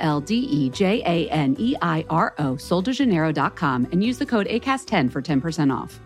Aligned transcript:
L 0.00 0.20
D 0.20 0.36
E 0.36 0.70
J 0.70 1.02
A 1.06 1.30
N 1.30 1.56
E 1.58 1.76
I 1.80 2.04
R 2.10 2.34
O, 2.38 2.54
soldejaneiro.com, 2.54 3.88
and 3.92 4.02
use 4.02 4.18
the 4.18 4.26
code 4.26 4.46
ACAST10 4.48 5.10
for 5.10 5.22
10% 5.22 5.74
off. 5.74 6.00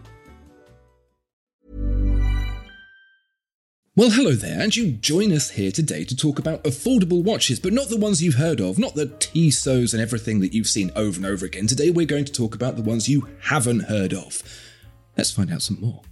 Well, 3.96 4.10
hello 4.10 4.32
there, 4.32 4.60
and 4.60 4.74
you 4.74 4.90
join 4.90 5.30
us 5.30 5.50
here 5.50 5.70
today 5.70 6.02
to 6.02 6.16
talk 6.16 6.40
about 6.40 6.64
affordable 6.64 7.22
watches, 7.22 7.60
but 7.60 7.72
not 7.72 7.90
the 7.90 7.96
ones 7.96 8.20
you've 8.20 8.34
heard 8.34 8.60
of, 8.60 8.76
not 8.76 8.96
the 8.96 9.06
Tissot's 9.06 9.94
and 9.94 10.02
everything 10.02 10.40
that 10.40 10.52
you've 10.52 10.66
seen 10.66 10.90
over 10.96 11.16
and 11.16 11.24
over 11.24 11.46
again. 11.46 11.68
Today 11.68 11.90
we're 11.90 12.04
going 12.04 12.24
to 12.24 12.32
talk 12.32 12.56
about 12.56 12.74
the 12.74 12.82
ones 12.82 13.08
you 13.08 13.28
haven't 13.42 13.84
heard 13.84 14.12
of. 14.12 14.42
Let's 15.16 15.30
find 15.30 15.52
out 15.52 15.62
some 15.62 15.80
more. 15.80 16.02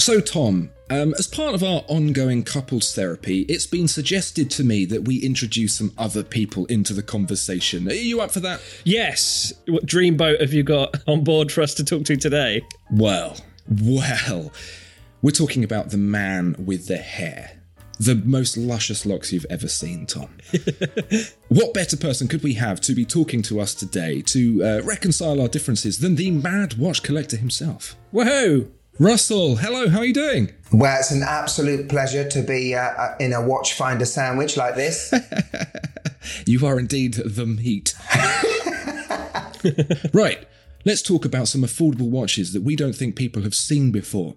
So, 0.00 0.18
Tom, 0.18 0.70
um, 0.88 1.12
as 1.18 1.26
part 1.26 1.54
of 1.54 1.62
our 1.62 1.84
ongoing 1.86 2.42
couples 2.42 2.94
therapy, 2.94 3.42
it's 3.42 3.66
been 3.66 3.86
suggested 3.86 4.50
to 4.52 4.64
me 4.64 4.86
that 4.86 5.04
we 5.04 5.18
introduce 5.18 5.74
some 5.74 5.92
other 5.98 6.22
people 6.22 6.64
into 6.66 6.94
the 6.94 7.02
conversation. 7.02 7.86
Are 7.86 7.92
you 7.92 8.22
up 8.22 8.30
for 8.30 8.40
that? 8.40 8.62
Yes. 8.84 9.52
What 9.66 9.84
dreamboat 9.84 10.40
have 10.40 10.54
you 10.54 10.62
got 10.62 10.96
on 11.06 11.22
board 11.22 11.52
for 11.52 11.60
us 11.60 11.74
to 11.74 11.84
talk 11.84 12.04
to 12.04 12.16
today? 12.16 12.62
Well, 12.90 13.36
well, 13.68 14.50
we're 15.20 15.32
talking 15.32 15.64
about 15.64 15.90
the 15.90 15.98
man 15.98 16.56
with 16.58 16.86
the 16.86 16.96
hair. 16.96 17.60
The 17.98 18.14
most 18.14 18.56
luscious 18.56 19.04
locks 19.04 19.34
you've 19.34 19.44
ever 19.50 19.68
seen, 19.68 20.06
Tom. 20.06 20.30
what 21.48 21.74
better 21.74 21.98
person 21.98 22.26
could 22.26 22.42
we 22.42 22.54
have 22.54 22.80
to 22.80 22.94
be 22.94 23.04
talking 23.04 23.42
to 23.42 23.60
us 23.60 23.74
today 23.74 24.22
to 24.22 24.64
uh, 24.64 24.80
reconcile 24.82 25.42
our 25.42 25.48
differences 25.48 25.98
than 25.98 26.14
the 26.14 26.30
mad 26.30 26.78
watch 26.78 27.02
collector 27.02 27.36
himself? 27.36 27.96
Whoa! 28.12 28.68
Russell, 29.00 29.56
hello, 29.56 29.88
how 29.88 30.00
are 30.00 30.04
you 30.04 30.12
doing? 30.12 30.52
Well, 30.72 30.98
it's 30.98 31.10
an 31.10 31.22
absolute 31.22 31.88
pleasure 31.88 32.28
to 32.28 32.42
be 32.42 32.74
uh, 32.74 32.82
uh 32.82 33.14
in 33.18 33.32
a 33.32 33.38
watchfinder 33.38 34.06
sandwich 34.06 34.58
like 34.58 34.74
this. 34.74 35.10
you 36.46 36.66
are 36.66 36.78
indeed 36.78 37.14
the 37.14 37.46
meat. 37.46 37.94
right, 40.12 40.46
let's 40.84 41.00
talk 41.00 41.24
about 41.24 41.48
some 41.48 41.62
affordable 41.62 42.10
watches 42.10 42.52
that 42.52 42.60
we 42.60 42.76
don't 42.76 42.92
think 42.92 43.16
people 43.16 43.42
have 43.42 43.54
seen 43.54 43.90
before. 43.90 44.34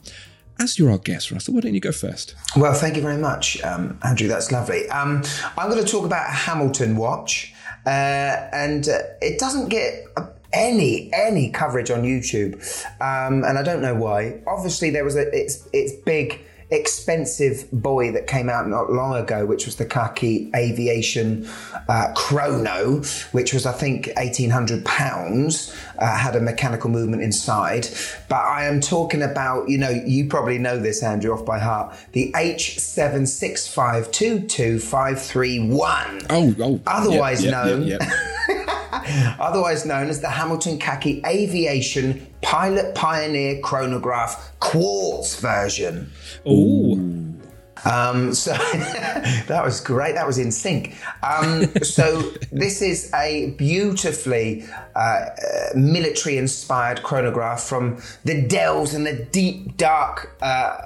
As 0.58 0.80
you're 0.80 0.91
our 0.91 0.97
guest, 0.97 1.30
Russell, 1.30 1.56
why 1.56 1.59
don't 1.59 1.73
you 1.73 1.81
go 1.81 1.91
first? 1.91 2.34
Well, 2.56 2.73
thank 2.73 2.95
you 2.95 3.02
very 3.02 3.17
much, 3.17 3.61
um, 3.64 4.00
Andrew. 4.02 4.30
That's 4.30 4.50
lovely. 4.50 4.88
Um, 4.88 5.23
I'm 5.58 5.69
going 5.69 5.84
to 5.84 5.91
talk 5.91 6.06
about 6.06 6.30
a 6.30 6.31
Hamilton 6.34 6.95
watch, 6.95 7.53
uh, 7.86 8.47
and 8.53 8.88
uh, 8.88 9.00
it 9.19 9.39
doesn't 9.39 9.67
get 9.67 10.06
any 10.54 11.12
any 11.14 11.50
coverage 11.50 11.92
on 11.92 12.04
YouTube, 12.04 12.56
um, 13.02 13.44
and 13.44 13.58
I 13.58 13.64
don't 13.64 13.82
know 13.82 13.96
why. 13.96 14.42
Obviously, 14.48 14.90
there 14.90 15.04
was 15.04 15.16
a 15.16 15.28
it's 15.36 15.68
it's 15.73 15.94
big 16.04 16.40
expensive 16.73 17.70
boy 17.72 18.12
that 18.12 18.28
came 18.28 18.50
out 18.50 18.68
not 18.68 18.92
long 18.92 19.16
ago, 19.16 19.46
which 19.46 19.66
was 19.66 19.76
the 19.76 19.86
Khaki 19.86 20.50
Aviation 20.56 21.48
uh, 21.88 22.12
Chrono, 22.16 23.04
which 23.31 23.53
was, 23.53 23.66
I 23.66 23.72
think, 23.72 24.08
£1,800, 24.18 25.75
uh, 26.00 26.18
had 26.18 26.36
a 26.36 26.41
mechanical 26.41 26.90
movement 26.90 27.22
inside. 27.22 27.88
But 28.28 28.41
I 28.41 28.66
am 28.66 28.81
talking 28.81 29.22
about, 29.22 29.70
you 29.70 29.78
know, 29.78 29.90
you 29.90 30.28
probably 30.28 30.58
know 30.58 30.80
this, 30.80 31.03
Andrew, 31.03 31.34
off 31.34 31.46
by 31.46 31.59
heart, 31.59 31.96
the 32.14 32.34
H 32.35 32.80
seven 32.80 33.25
six 33.25 33.68
five 33.68 34.12
two 34.12 34.41
two 34.41 34.80
five 34.80 35.22
three 35.22 35.59
one. 35.59 36.22
Oh, 36.30 36.56
oh. 36.59 36.81
Otherwise 36.88 37.44
yep, 37.44 37.53
yep, 37.53 37.66
known. 37.66 37.84
Yep, 37.84 38.02
otherwise 39.40 39.86
known 39.86 40.09
as 40.09 40.22
the 40.22 40.30
Hamilton 40.30 40.80
Khaki 40.80 41.22
Aviation 41.25 42.28
Pilot 42.41 42.96
Pioneer 42.96 43.59
Chronograph 43.62 44.59
Quartz 44.59 45.40
version. 45.40 46.12
Ooh. 46.47 47.22
Um, 47.86 48.34
so 48.34 48.52
that 49.48 49.62
was 49.64 49.82
great. 49.82 50.16
That 50.16 50.28
was 50.28 50.38
in 50.38 50.52
sync. 50.52 50.96
Um, 51.22 51.68
so 51.84 52.22
this 52.52 52.82
is 52.82 53.12
a 53.14 53.52
beautifully 53.52 54.66
uh, 54.96 55.00
uh, 55.00 55.30
military-inspired 55.76 57.04
chronograph 57.04 57.64
from 57.64 58.02
the 58.24 58.42
dells 58.42 58.94
and 58.94 59.06
the 59.06 59.16
deep, 59.32 59.78
dark 59.78 60.36
uh, 60.42 60.78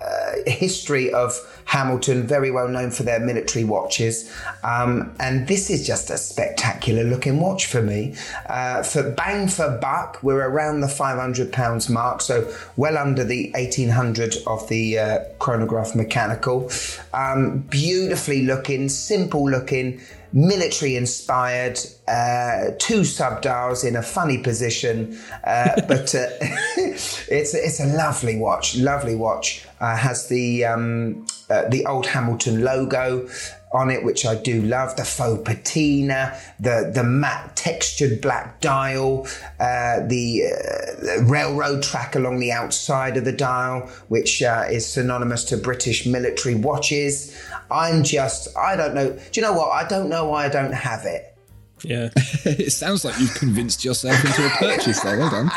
history 0.45 1.11
of 1.13 1.37
Hamilton. 1.65 2.25
Very 2.25 2.51
well 2.51 2.67
known 2.67 2.91
for 2.91 3.03
their 3.03 3.19
military 3.19 3.65
watches, 3.65 4.31
um, 4.63 5.13
and 5.19 5.47
this 5.47 5.69
is 5.69 5.85
just 5.85 6.09
a 6.09 6.17
spectacular-looking 6.17 7.39
watch 7.39 7.65
for 7.65 7.81
me. 7.81 8.15
Uh, 8.47 8.83
for 8.83 9.11
bang 9.11 9.47
for 9.47 9.77
buck, 9.81 10.19
we're 10.23 10.47
around 10.47 10.81
the 10.81 10.87
five 10.87 11.17
hundred 11.17 11.51
pounds 11.51 11.89
mark, 11.89 12.21
so 12.21 12.51
well 12.77 12.97
under 12.97 13.23
the 13.23 13.51
eighteen 13.55 13.89
hundred 13.89 14.35
of 14.47 14.67
the 14.69 14.97
uh, 14.97 15.19
chronograph 15.39 15.95
mechanical. 15.95 16.69
Um, 17.13 17.59
beautifully 17.69 18.43
looking, 18.43 18.89
simple 18.89 19.49
looking, 19.49 20.01
military 20.33 20.95
inspired, 20.95 21.79
uh, 22.07 22.71
two 22.79 23.03
sub 23.03 23.41
dials 23.41 23.83
in 23.83 23.95
a 23.95 24.01
funny 24.01 24.37
position, 24.37 25.17
uh, 25.43 25.81
but 25.87 26.13
uh, 26.13 26.27
it's 26.41 27.53
it's 27.53 27.79
a 27.79 27.87
lovely 27.97 28.37
watch. 28.37 28.75
Lovely 28.77 29.15
watch. 29.15 29.65
Uh, 29.79 29.95
has 29.95 30.27
the 30.27 30.65
um, 30.65 31.25
uh, 31.49 31.67
the 31.69 31.85
old 31.85 32.07
Hamilton 32.07 32.63
logo 32.63 33.27
on 33.73 33.89
it, 33.89 34.03
which 34.03 34.25
I 34.25 34.35
do 34.35 34.61
love. 34.61 34.95
The 34.95 35.03
faux 35.05 35.41
patina, 35.43 36.39
the 36.59 36.91
the 36.93 37.03
matte 37.03 37.55
textured 37.55 38.21
black 38.21 38.61
dial, 38.61 39.27
uh, 39.59 40.05
the, 40.07 40.43
uh, 40.45 41.01
the, 41.01 41.25
railroad 41.27 41.83
track 41.83 42.15
along 42.15 42.39
the 42.39 42.51
outside 42.51 43.17
of 43.17 43.25
the 43.25 43.31
dial, 43.31 43.81
which 44.07 44.41
uh, 44.41 44.65
is 44.69 44.85
synonymous 44.85 45.43
to 45.45 45.57
British 45.57 46.05
military 46.05 46.55
watches. 46.55 47.37
I'm 47.69 48.03
just, 48.03 48.55
I 48.57 48.75
don't 48.77 48.95
know. 48.95 49.11
Do 49.11 49.19
you 49.33 49.41
know 49.41 49.53
what? 49.53 49.71
I 49.71 49.87
don't 49.87 50.07
know 50.09 50.29
why 50.29 50.45
I 50.45 50.49
don't 50.49 50.73
have 50.73 51.05
it. 51.05 51.35
Yeah. 51.83 52.09
it 52.45 52.71
sounds 52.71 53.03
like 53.03 53.19
you've 53.19 53.35
convinced 53.35 53.83
yourself 53.83 54.23
into 54.23 54.45
a 54.45 54.49
purchase 54.51 55.01
there. 55.01 55.17
Well 55.17 55.29
done. 55.29 55.51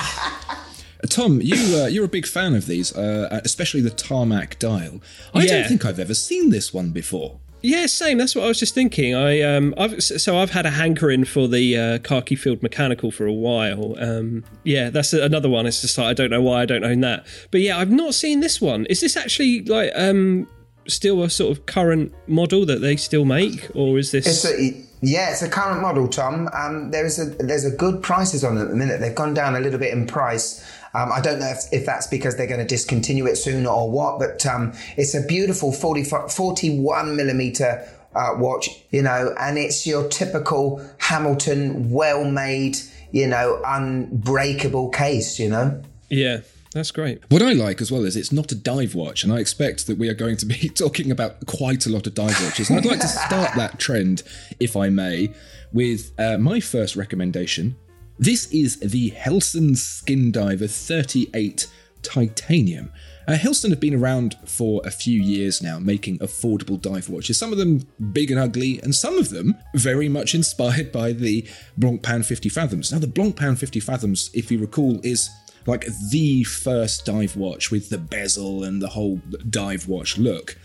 Tom, 1.09 1.41
you 1.41 1.55
uh, 1.79 1.87
you're 1.87 2.05
a 2.05 2.09
big 2.09 2.27
fan 2.27 2.55
of 2.55 2.67
these, 2.67 2.95
uh, 2.95 3.41
especially 3.45 3.81
the 3.81 3.91
tarmac 3.91 4.59
dial. 4.59 5.01
I 5.33 5.45
Yeah. 5.45 5.61
don't 5.61 5.69
think 5.69 5.85
I've 5.87 5.99
ever 5.99 6.15
seen 6.15 6.51
this 6.51 6.75
one 6.75 6.91
before. 6.91 7.40
Yeah, 7.63 7.87
same. 7.87 8.17
That's 8.19 8.35
what 8.35 8.45
I 8.45 8.49
was 8.49 8.59
just 8.59 8.75
thinking. 8.75 9.15
I 9.15 9.43
um, 9.43 9.75
I've 9.77 10.03
so 10.03 10.39
I've 10.39 10.51
had 10.51 10.65
a 10.65 10.71
hankering 10.71 11.25
for 11.25 11.47
the 11.47 11.77
uh, 11.77 11.99
khaki 11.99 12.35
field 12.37 12.63
mechanical 12.63 13.11
for 13.11 13.27
a 13.27 13.33
while. 13.33 13.97
Um, 13.99 14.45
yeah, 14.65 14.89
that's 14.89 15.13
another 15.13 15.49
one. 15.49 15.67
It's 15.67 15.83
just 15.83 15.99
like 15.99 16.07
I 16.07 16.15
don't 16.15 16.31
know 16.31 16.41
why 16.41 16.63
I 16.63 16.67
don't 16.67 16.85
own 16.85 17.01
that. 17.01 17.27
But 17.51 17.61
yeah, 17.61 17.79
I've 17.79 17.91
not 17.91 18.15
seen 18.15 18.41
this 18.41 18.61
one. 18.61 18.87
Is 18.87 19.01
this 19.01 19.17
actually 19.17 19.63
like 19.65 19.93
um, 19.95 20.49
still 20.93 21.23
a 21.23 21.31
sort 21.31 21.57
of 21.57 21.67
current 21.67 22.13
model 22.27 22.67
that 22.67 22.81
they 22.81 22.97
still 22.97 23.25
make, 23.25 23.69
or 23.75 23.99
is 23.99 24.11
this? 24.11 24.27
It's 24.27 24.45
a, 24.45 24.87
yeah, 25.01 25.31
it's 25.31 25.43
a 25.43 25.49
current 25.49 25.81
model, 25.81 26.09
Tom. 26.09 26.49
Um, 26.53 26.91
there 26.91 27.07
is 27.07 27.19
a 27.19 27.27
there's 27.43 27.65
a 27.65 27.71
good 27.71 28.03
prices 28.03 28.45
on 28.45 28.59
it 28.59 28.63
at 28.63 28.69
the 28.69 28.77
minute. 28.77 29.01
They've 29.01 29.15
gone 29.15 29.35
down 29.35 29.57
a 29.57 29.61
little 29.61 29.79
bit 29.79 29.93
in 29.93 30.07
price. 30.07 30.65
Um, 30.93 31.13
I 31.13 31.21
don't 31.21 31.39
know 31.39 31.47
if, 31.47 31.73
if 31.73 31.87
that's 31.87 32.09
because 32.09 32.37
they're 32.37 32.49
going 32.49 32.61
to 32.61 32.67
discontinue 32.67 33.27
it 33.27 33.37
soon 33.37 33.65
or 33.65 33.89
what, 33.91 34.19
but 34.19 34.45
um, 34.45 34.73
it's 34.97 35.15
a 35.15 35.23
beautiful 35.23 35.73
40, 35.73 36.03
41 36.03 37.15
millimeter 37.15 37.89
uh, 38.15 38.31
watch, 38.37 38.69
you 38.91 39.03
know, 39.03 39.35
and 39.39 39.57
it's 39.57 39.87
your 39.87 40.09
typical 40.09 40.85
Hamilton, 40.99 41.91
well 41.91 42.25
made, 42.25 42.79
you 43.13 43.27
know, 43.27 43.63
unbreakable 43.65 44.91
case, 44.91 45.39
you 45.39 45.49
know. 45.49 45.81
yeah, 46.09 46.41
that's 46.73 46.91
great. 46.91 47.23
What 47.31 47.43
I 47.43 47.53
like 47.53 47.81
as 47.81 47.91
well 47.91 48.05
is 48.05 48.17
it's 48.17 48.33
not 48.33 48.53
a 48.53 48.55
dive 48.55 48.95
watch, 48.95 49.25
and 49.25 49.33
I 49.33 49.39
expect 49.39 49.87
that 49.87 49.99
we 49.99 50.09
are 50.09 50.15
going 50.15 50.37
to 50.39 50.47
be 50.47 50.69
talking 50.75 51.11
about 51.11 51.47
quite 51.47 51.87
a 51.87 51.91
lot 51.91 52.07
of 52.07 52.15
dive 52.15 52.41
watches. 52.43 52.71
And 52.71 52.79
I'd 52.79 52.85
like 52.85 53.01
to 53.01 53.09
start 53.27 53.55
that 53.57 53.79
trend, 53.79 54.23
if 54.61 54.77
I 54.77 54.89
may, 54.89 55.35
with 55.73 56.13
uh, 56.19 56.39
my 56.39 56.61
first 56.61 56.97
recommendation. 56.97 57.77
This 58.19 58.53
is 58.53 58.79
the 58.81 59.11
Helson 59.13 59.77
Skin 59.77 60.31
Diver 60.31 60.67
38 60.67 61.67
Titanium. 62.03 62.93
Uh, 63.27 63.37
have 63.37 63.81
been 63.81 63.95
around 63.95 64.37
for 64.45 64.83
a 64.85 64.91
few 64.91 65.21
years 65.21 65.63
now, 65.63 65.79
making 65.79 66.19
affordable 66.19 66.81
dive 66.81 67.09
watches. 67.09 67.39
Some 67.39 67.53
of 67.53 67.59
them 67.59 67.87
big 68.13 68.31
and 68.31 68.41
ugly, 68.41 68.81
and 68.83 68.95
some 68.95 69.19
of 69.19 69.31
them 69.31 69.55
very 69.75 70.09
much 70.09 70.35
inspired 70.35 70.91
by 70.91 71.13
the 71.13 71.47
Blancpain 71.79 72.25
50 72.25 72.49
Fathoms. 72.49 72.93
Now, 72.93 72.99
the 72.99 73.07
Blancpain 73.07 73.57
50 73.57 73.81
Fathoms, 73.81 74.31
if 74.35 74.51
you 74.51 74.59
recall, 74.59 75.01
is 75.05 75.31
like 75.67 75.87
the 76.11 76.45
first 76.45 77.05
dive 77.05 77.37
watch 77.37 77.71
with 77.71 77.91
the 77.91 77.99
bezel 77.99 78.65
and 78.65 78.81
the 78.81 78.89
whole 78.89 79.21
dive 79.49 79.89
watch 79.89 80.19
look. 80.19 80.57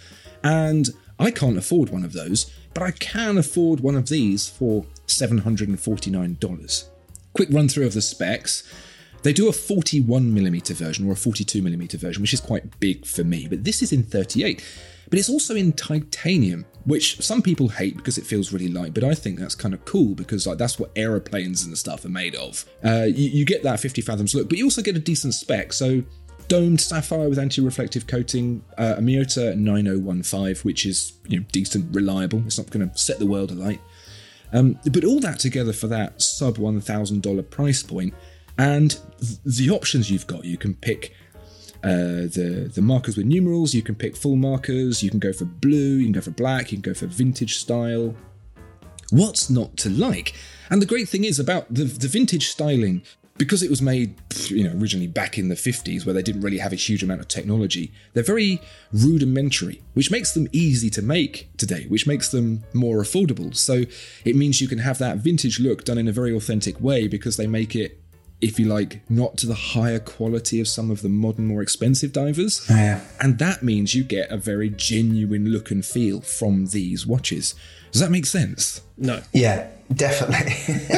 And 0.43 0.89
I 1.19 1.31
can't 1.31 1.57
afford 1.57 1.89
one 1.89 2.03
of 2.03 2.13
those, 2.13 2.51
but 2.73 2.83
I 2.83 2.91
can 2.91 3.37
afford 3.37 3.79
one 3.79 3.95
of 3.95 4.09
these 4.09 4.47
for 4.47 4.85
$749. 5.07 6.89
Quick 7.33 7.49
run 7.51 7.67
through 7.67 7.87
of 7.87 7.93
the 7.93 8.01
specs. 8.01 8.63
They 9.23 9.33
do 9.33 9.47
a 9.47 9.51
41mm 9.51 10.75
version 10.75 11.07
or 11.07 11.13
a 11.13 11.15
42mm 11.15 11.93
version, 11.93 12.21
which 12.21 12.33
is 12.33 12.41
quite 12.41 12.79
big 12.79 13.05
for 13.05 13.23
me, 13.23 13.47
but 13.47 13.63
this 13.63 13.81
is 13.81 13.91
in 13.91 14.03
38. 14.03 14.63
But 15.09 15.19
it's 15.19 15.29
also 15.29 15.55
in 15.55 15.73
titanium, 15.73 16.65
which 16.85 17.21
some 17.21 17.41
people 17.41 17.69
hate 17.69 17.97
because 17.97 18.17
it 18.17 18.25
feels 18.25 18.51
really 18.51 18.67
light, 18.67 18.93
but 18.93 19.03
I 19.03 19.13
think 19.13 19.39
that's 19.39 19.55
kind 19.55 19.73
of 19.73 19.83
cool 19.85 20.15
because 20.15 20.45
like 20.47 20.57
that's 20.57 20.79
what 20.79 20.91
aeroplanes 20.95 21.63
and 21.63 21.77
stuff 21.77 22.05
are 22.05 22.09
made 22.09 22.35
of. 22.35 22.65
Uh, 22.83 23.05
you, 23.07 23.29
you 23.29 23.45
get 23.45 23.63
that 23.63 23.79
50 23.79 24.01
fathoms 24.01 24.35
look, 24.35 24.49
but 24.49 24.57
you 24.57 24.65
also 24.65 24.81
get 24.81 24.95
a 24.95 24.99
decent 24.99 25.33
spec. 25.33 25.73
So 25.73 26.03
domed 26.47 26.79
sapphire 26.81 27.29
with 27.29 27.39
anti-reflective 27.39 28.07
coating, 28.07 28.63
uh, 28.77 28.95
a 28.97 29.01
Miyota 29.01 29.55
9015, 29.55 30.55
which 30.63 30.85
is 30.85 31.13
you 31.27 31.39
know 31.39 31.45
decent, 31.51 31.93
reliable. 31.95 32.43
It's 32.45 32.57
not 32.57 32.69
going 32.69 32.89
to 32.89 32.97
set 32.97 33.19
the 33.19 33.25
world 33.25 33.51
alight. 33.51 33.81
Um, 34.53 34.79
but 34.91 35.03
all 35.03 35.19
that 35.21 35.39
together 35.39 35.73
for 35.73 35.87
that 35.87 36.21
sub 36.21 36.57
$1,000 36.57 37.49
price 37.49 37.83
point, 37.83 38.13
and 38.57 38.97
th- 39.19 39.39
the 39.43 39.69
options 39.71 40.09
you've 40.09 40.27
got, 40.27 40.45
you 40.45 40.57
can 40.57 40.75
pick 40.75 41.13
uh, 41.85 42.25
the 42.27 42.71
the 42.73 42.81
markers 42.81 43.15
with 43.15 43.27
numerals. 43.27 43.75
You 43.75 43.83
can 43.83 43.95
pick 43.95 44.17
full 44.17 44.35
markers. 44.35 45.03
You 45.03 45.11
can 45.11 45.19
go 45.19 45.31
for 45.31 45.45
blue. 45.45 45.97
You 45.97 46.05
can 46.05 46.13
go 46.13 46.21
for 46.21 46.31
black. 46.31 46.71
You 46.71 46.79
can 46.79 46.93
go 46.93 46.95
for 46.95 47.05
vintage 47.05 47.57
style. 47.57 48.15
What's 49.11 49.49
not 49.51 49.77
to 49.77 49.89
like? 49.89 50.33
And 50.71 50.81
the 50.81 50.87
great 50.87 51.07
thing 51.07 51.23
is 51.23 51.39
about 51.39 51.71
the 51.71 51.83
the 51.83 52.07
vintage 52.07 52.47
styling 52.47 53.03
because 53.37 53.61
it 53.61 53.69
was 53.69 53.81
made, 53.81 54.15
you 54.47 54.63
know, 54.63 54.73
originally 54.79 55.07
back 55.07 55.37
in 55.37 55.49
the 55.49 55.55
50s 55.55 56.05
where 56.05 56.13
they 56.13 56.21
didn't 56.21 56.41
really 56.41 56.57
have 56.57 56.71
a 56.71 56.77
huge 56.77 57.03
amount 57.03 57.19
of 57.19 57.27
technology, 57.27 57.91
they're 58.13 58.23
very 58.23 58.61
rudimentary, 58.93 59.81
which 59.93 60.09
makes 60.09 60.33
them 60.33 60.47
easy 60.53 60.89
to 60.89 61.01
make 61.01 61.49
today, 61.57 61.85
which 61.87 62.07
makes 62.07 62.29
them 62.29 62.63
more 62.73 63.01
affordable. 63.01 63.55
So 63.55 63.83
it 64.23 64.35
means 64.37 64.61
you 64.61 64.69
can 64.69 64.79
have 64.79 64.99
that 64.99 65.17
vintage 65.17 65.59
look 65.59 65.83
done 65.83 65.97
in 65.97 66.07
a 66.07 66.13
very 66.13 66.33
authentic 66.33 66.79
way 66.79 67.07
because 67.07 67.35
they 67.35 67.47
make 67.47 67.75
it 67.75 67.99
if 68.45 68.59
you 68.59 68.67
like, 68.67 69.01
not 69.09 69.37
to 69.37 69.47
the 69.47 69.55
higher 69.55 69.97
quality 69.97 70.61
of 70.61 70.67
some 70.67 70.91
of 70.91 71.01
the 71.01 71.09
modern, 71.09 71.47
more 71.47 71.63
expensive 71.63 72.13
divers. 72.13 72.63
Yeah. 72.69 73.01
And 73.19 73.39
that 73.39 73.63
means 73.63 73.95
you 73.95 74.03
get 74.03 74.29
a 74.29 74.37
very 74.37 74.69
genuine 74.69 75.49
look 75.49 75.71
and 75.71 75.83
feel 75.83 76.21
from 76.21 76.67
these 76.67 77.07
watches. 77.07 77.55
Does 77.91 78.01
that 78.01 78.11
make 78.11 78.27
sense? 78.27 78.81
No. 78.97 79.21
Yeah, 79.33 79.67
definitely. 79.91 80.53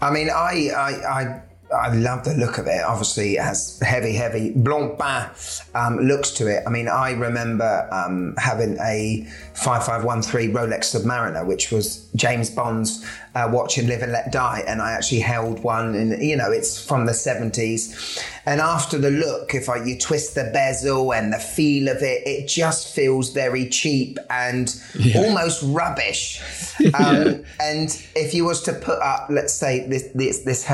I 0.00 0.10
mean, 0.10 0.30
I, 0.30 0.70
I, 0.74 0.90
I, 1.20 1.42
I 1.74 1.94
love 1.94 2.24
the 2.24 2.34
look 2.34 2.56
of 2.56 2.66
it. 2.66 2.82
Obviously, 2.82 3.36
it 3.36 3.42
has 3.42 3.78
heavy, 3.80 4.14
heavy 4.14 4.54
Blancpain 4.54 5.74
um, 5.74 5.98
looks 5.98 6.30
to 6.32 6.46
it. 6.46 6.62
I 6.66 6.70
mean, 6.70 6.88
I 6.88 7.10
remember 7.12 7.86
um, 7.92 8.34
having 8.38 8.78
a 8.80 9.26
5513 9.54 10.54
Rolex 10.54 10.94
Submariner, 10.94 11.44
which 11.44 11.70
was 11.70 12.08
James 12.16 12.48
Bond's 12.48 13.04
uh, 13.34 13.48
watch 13.50 13.78
in 13.78 13.88
Live 13.88 14.02
and 14.02 14.12
Let 14.12 14.30
Die, 14.30 14.62
and 14.66 14.80
I 14.80 14.92
actually 14.92 15.20
held 15.20 15.62
one, 15.62 15.94
and 15.94 16.22
you 16.22 16.36
know, 16.36 16.50
it's 16.50 16.82
from 16.82 17.06
the 17.06 17.12
70s. 17.12 18.22
And 18.46 18.60
after 18.60 18.98
the 18.98 19.10
look, 19.10 19.54
if 19.54 19.68
I, 19.68 19.82
you 19.84 19.98
twist 19.98 20.34
the 20.34 20.50
bezel 20.52 21.14
and 21.14 21.32
the 21.32 21.38
feel 21.38 21.88
of 21.88 22.02
it, 22.02 22.26
it 22.26 22.46
just 22.46 22.94
feels 22.94 23.30
very 23.30 23.68
cheap 23.68 24.18
and 24.28 24.74
yeah. 24.98 25.18
almost 25.18 25.62
rubbish. 25.66 26.40
Um, 26.94 27.44
and 27.60 27.88
if 28.16 28.34
you 28.34 28.44
was 28.44 28.60
to 28.64 28.72
put 28.72 29.00
up, 29.00 29.28
let's 29.30 29.54
say 29.54 29.86
this 29.86 30.10
this, 30.12 30.40
this 30.40 30.68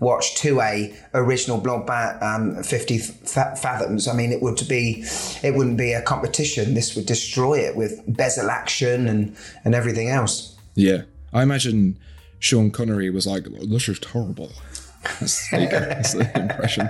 watch 0.00 0.34
2A 0.36 0.96
original 1.12 1.60
Blancpain 1.60 2.22
um, 2.22 2.62
50 2.62 2.98
fathoms, 2.98 4.08
I 4.08 4.14
mean, 4.14 4.32
it 4.32 4.40
would 4.40 4.66
be, 4.68 5.04
it 5.42 5.54
wouldn't 5.54 5.76
be 5.76 5.92
a 5.92 6.00
competition. 6.00 6.72
This 6.72 6.96
would 6.96 7.04
destroy 7.04 7.58
it 7.58 7.76
with 7.76 8.02
bezel 8.06 8.50
action 8.50 9.06
and 9.06 9.36
and 9.64 9.74
everything 9.74 10.08
else. 10.08 10.56
Yeah, 10.74 11.02
I 11.32 11.42
imagine 11.42 11.98
Sean 12.38 12.70
Connery 12.70 13.10
was 13.10 13.26
like, 13.26 13.44
"This 13.44 13.88
is 13.88 13.98
terrible." 14.00 14.52
That's, 15.20 15.50
That's 15.50 16.14
the 16.14 16.30
impression. 16.40 16.88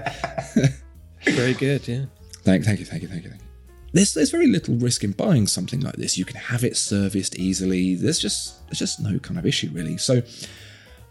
Very 1.25 1.55
good. 1.55 1.87
Yeah. 1.87 2.05
Thank, 2.43 2.64
thank 2.64 2.81
you, 2.81 2.87
thank 2.87 3.02
you, 3.02 3.08
thank 3.08 3.25
you, 3.25 3.31
thank 3.31 3.43
you. 3.43 3.46
There's 3.93 4.14
there's 4.14 4.31
very 4.31 4.46
little 4.46 4.76
risk 4.76 5.02
in 5.02 5.12
buying 5.12 5.46
something 5.46 5.81
like 5.81 5.96
this. 5.96 6.19
You 6.19 6.25
can 6.25 6.37
have 6.37 6.62
it 6.62 6.76
serviced 6.76 7.38
easily. 7.38 7.94
There's 7.94 8.19
just 8.19 8.67
there's 8.69 8.79
just 8.79 9.00
no 9.00 9.19
kind 9.19 9.38
of 9.38 9.46
issue 9.46 9.70
really. 9.73 9.96
So. 9.96 10.23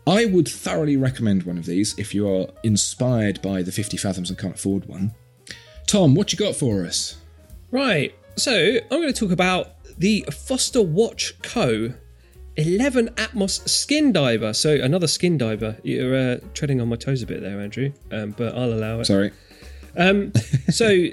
I 0.09 0.23
would 0.23 0.47
thoroughly 0.47 0.95
recommend 0.95 1.43
one 1.43 1.57
of 1.57 1.65
these 1.65 1.93
if 1.99 2.15
you 2.15 2.29
are 2.29 2.47
inspired 2.63 3.41
by 3.41 3.61
the 3.61 3.73
50 3.73 3.97
Fathoms 3.97 4.29
and 4.29 4.39
can't 4.39 4.55
afford 4.55 4.85
one. 4.85 5.13
Tom, 5.85 6.15
what 6.15 6.31
you 6.31 6.39
got 6.39 6.55
for 6.55 6.85
us? 6.85 7.17
Right, 7.71 8.15
so 8.37 8.53
I'm 8.53 9.01
going 9.01 9.11
to 9.11 9.19
talk 9.19 9.31
about 9.31 9.71
the 9.97 10.25
Foster 10.31 10.81
Watch 10.81 11.33
Co. 11.41 11.93
11 12.57 13.09
Atmos 13.15 13.67
Skin 13.69 14.11
Diver. 14.11 14.53
So 14.53 14.73
another 14.75 15.07
skin 15.07 15.37
diver. 15.37 15.77
You're 15.83 16.15
uh, 16.15 16.37
treading 16.53 16.81
on 16.81 16.89
my 16.89 16.95
toes 16.95 17.21
a 17.21 17.27
bit 17.27 17.41
there, 17.41 17.61
Andrew, 17.61 17.93
um, 18.11 18.31
but 18.31 18.55
I'll 18.55 18.73
allow 18.73 18.99
it. 18.99 19.05
Sorry. 19.05 19.31
Um, 19.95 20.33
so 20.69 21.07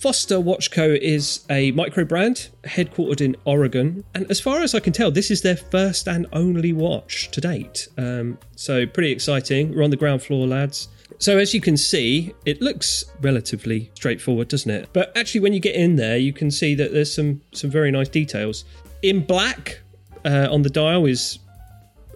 Foster 0.00 0.40
Watch 0.40 0.70
Co. 0.70 0.96
is 1.00 1.44
a 1.50 1.70
micro 1.72 2.04
brand 2.04 2.48
headquartered 2.64 3.20
in 3.20 3.36
Oregon, 3.44 4.02
and 4.14 4.28
as 4.30 4.40
far 4.40 4.62
as 4.62 4.74
I 4.74 4.80
can 4.80 4.92
tell, 4.92 5.10
this 5.10 5.30
is 5.30 5.42
their 5.42 5.56
first 5.56 6.08
and 6.08 6.26
only 6.32 6.72
watch 6.72 7.30
to 7.32 7.40
date. 7.40 7.88
Um, 7.96 8.38
so 8.56 8.86
pretty 8.86 9.12
exciting. 9.12 9.74
We're 9.74 9.84
on 9.84 9.90
the 9.90 9.96
ground 9.96 10.22
floor, 10.22 10.46
lads. 10.46 10.88
So 11.18 11.38
as 11.38 11.52
you 11.52 11.60
can 11.60 11.76
see, 11.76 12.34
it 12.46 12.62
looks 12.62 13.04
relatively 13.20 13.90
straightforward, 13.94 14.48
doesn't 14.48 14.70
it? 14.70 14.88
But 14.92 15.14
actually, 15.16 15.42
when 15.42 15.52
you 15.52 15.60
get 15.60 15.74
in 15.74 15.96
there, 15.96 16.16
you 16.16 16.32
can 16.32 16.50
see 16.50 16.74
that 16.76 16.92
there's 16.92 17.14
some 17.14 17.42
some 17.52 17.70
very 17.70 17.90
nice 17.90 18.08
details. 18.08 18.64
In 19.02 19.24
black 19.24 19.80
uh, 20.24 20.48
on 20.50 20.62
the 20.62 20.70
dial 20.70 21.06
is 21.06 21.38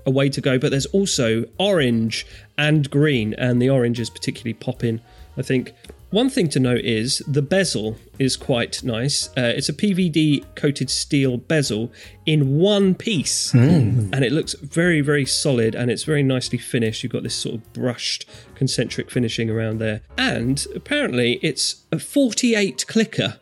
a 0.06 0.10
way 0.10 0.28
to 0.28 0.40
go, 0.40 0.58
but 0.58 0.70
there's 0.70 0.86
also 0.86 1.44
orange 1.58 2.26
and 2.58 2.90
green, 2.90 3.34
and 3.34 3.60
the 3.60 3.70
orange 3.70 4.00
is 4.00 4.10
particularly 4.10 4.54
popping. 4.54 5.00
I 5.36 5.42
think 5.42 5.72
one 6.14 6.30
thing 6.30 6.48
to 6.50 6.60
note 6.60 6.82
is 6.84 7.24
the 7.26 7.42
bezel 7.42 7.96
is 8.20 8.36
quite 8.36 8.84
nice. 8.84 9.28
Uh, 9.36 9.52
it's 9.56 9.68
a 9.68 9.72
PVD 9.72 10.44
coated 10.54 10.88
steel 10.88 11.38
bezel 11.38 11.90
in 12.24 12.56
one 12.58 12.94
piece, 12.94 13.50
mm. 13.50 14.12
and 14.12 14.24
it 14.24 14.30
looks 14.30 14.54
very, 14.54 15.00
very 15.00 15.26
solid 15.26 15.74
and 15.74 15.90
it's 15.90 16.04
very 16.04 16.22
nicely 16.22 16.56
finished. 16.56 17.02
You've 17.02 17.12
got 17.12 17.24
this 17.24 17.34
sort 17.34 17.56
of 17.56 17.72
brushed 17.72 18.26
concentric 18.54 19.10
finishing 19.10 19.50
around 19.50 19.78
there, 19.78 20.02
and 20.16 20.64
apparently 20.72 21.40
it's 21.42 21.82
a 21.90 21.98
48 21.98 22.84
clicker, 22.86 23.40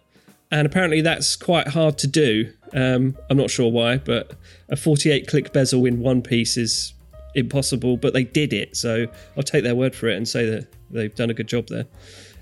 and 0.50 0.66
apparently 0.66 1.02
that's 1.02 1.36
quite 1.36 1.68
hard 1.68 1.98
to 1.98 2.06
do. 2.06 2.54
Um, 2.74 3.16
I'm 3.28 3.36
not 3.36 3.50
sure 3.50 3.70
why, 3.70 3.98
but 3.98 4.32
a 4.68 4.76
48 4.76 5.26
click 5.26 5.52
bezel 5.52 5.84
in 5.84 6.00
one 6.00 6.22
piece 6.22 6.56
is 6.56 6.94
impossible, 7.34 7.96
but 7.96 8.12
they 8.12 8.24
did 8.24 8.52
it, 8.52 8.76
so 8.76 9.06
I'll 9.36 9.42
take 9.42 9.64
their 9.64 9.74
word 9.74 9.94
for 9.94 10.08
it 10.08 10.16
and 10.16 10.28
say 10.28 10.46
that 10.46 10.68
they've 10.90 11.14
done 11.14 11.30
a 11.30 11.34
good 11.34 11.48
job 11.48 11.68
there. 11.68 11.86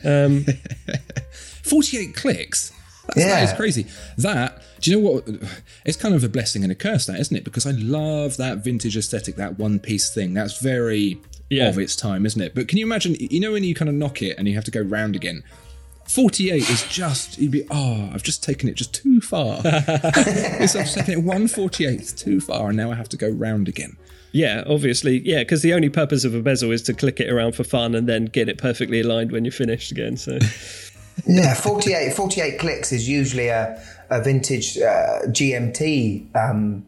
Um, 0.04 0.46
48 1.32 2.14
clicks? 2.14 2.72
That's, 3.06 3.18
yeah. 3.18 3.28
That 3.28 3.42
is 3.44 3.52
crazy. 3.54 3.86
That, 4.18 4.62
do 4.80 4.90
you 4.90 5.00
know 5.00 5.10
what? 5.10 5.28
It's 5.84 5.96
kind 5.96 6.14
of 6.14 6.22
a 6.22 6.28
blessing 6.28 6.62
and 6.62 6.70
a 6.70 6.76
curse, 6.76 7.06
that, 7.06 7.18
isn't 7.18 7.36
it? 7.36 7.44
Because 7.44 7.66
I 7.66 7.72
love 7.72 8.36
that 8.36 8.58
vintage 8.58 8.96
aesthetic, 8.96 9.36
that 9.36 9.58
one 9.58 9.78
piece 9.78 10.12
thing. 10.14 10.34
That's 10.34 10.60
very 10.60 11.20
yeah. 11.48 11.68
of 11.68 11.78
its 11.78 11.96
time, 11.96 12.24
isn't 12.24 12.40
it? 12.40 12.54
But 12.54 12.68
can 12.68 12.78
you 12.78 12.86
imagine, 12.86 13.16
you 13.18 13.40
know, 13.40 13.52
when 13.52 13.64
you 13.64 13.74
kind 13.74 13.88
of 13.88 13.94
knock 13.94 14.22
it 14.22 14.38
and 14.38 14.46
you 14.46 14.54
have 14.54 14.64
to 14.64 14.70
go 14.70 14.80
round 14.80 15.16
again? 15.16 15.42
48 16.10 16.68
is 16.68 16.82
just, 16.88 17.38
you'd 17.38 17.52
be, 17.52 17.64
oh, 17.70 18.10
I've 18.12 18.24
just 18.24 18.42
taken 18.42 18.68
it 18.68 18.74
just 18.74 18.92
too 18.92 19.20
far. 19.20 19.60
it's, 19.64 20.74
I've 20.74 20.90
taken 20.90 21.12
it 21.14 21.18
148 21.18 22.14
too 22.16 22.40
far, 22.40 22.68
and 22.68 22.76
now 22.76 22.90
I 22.90 22.96
have 22.96 23.08
to 23.10 23.16
go 23.16 23.28
round 23.28 23.68
again. 23.68 23.96
Yeah, 24.32 24.64
obviously. 24.66 25.20
Yeah, 25.20 25.40
because 25.40 25.62
the 25.62 25.72
only 25.72 25.88
purpose 25.88 26.24
of 26.24 26.34
a 26.34 26.42
bezel 26.42 26.72
is 26.72 26.82
to 26.82 26.94
click 26.94 27.20
it 27.20 27.30
around 27.30 27.54
for 27.54 27.62
fun 27.62 27.94
and 27.94 28.08
then 28.08 28.24
get 28.24 28.48
it 28.48 28.58
perfectly 28.58 29.00
aligned 29.00 29.30
when 29.30 29.44
you're 29.44 29.52
finished 29.52 29.92
again. 29.92 30.16
So. 30.16 30.38
yeah, 31.26 31.54
48, 31.54 32.12
48 32.14 32.58
clicks 32.58 32.90
is 32.90 33.08
usually 33.08 33.46
a, 33.46 33.80
a 34.10 34.20
vintage 34.20 34.78
uh, 34.78 35.20
GMT 35.26 36.34
um, 36.34 36.84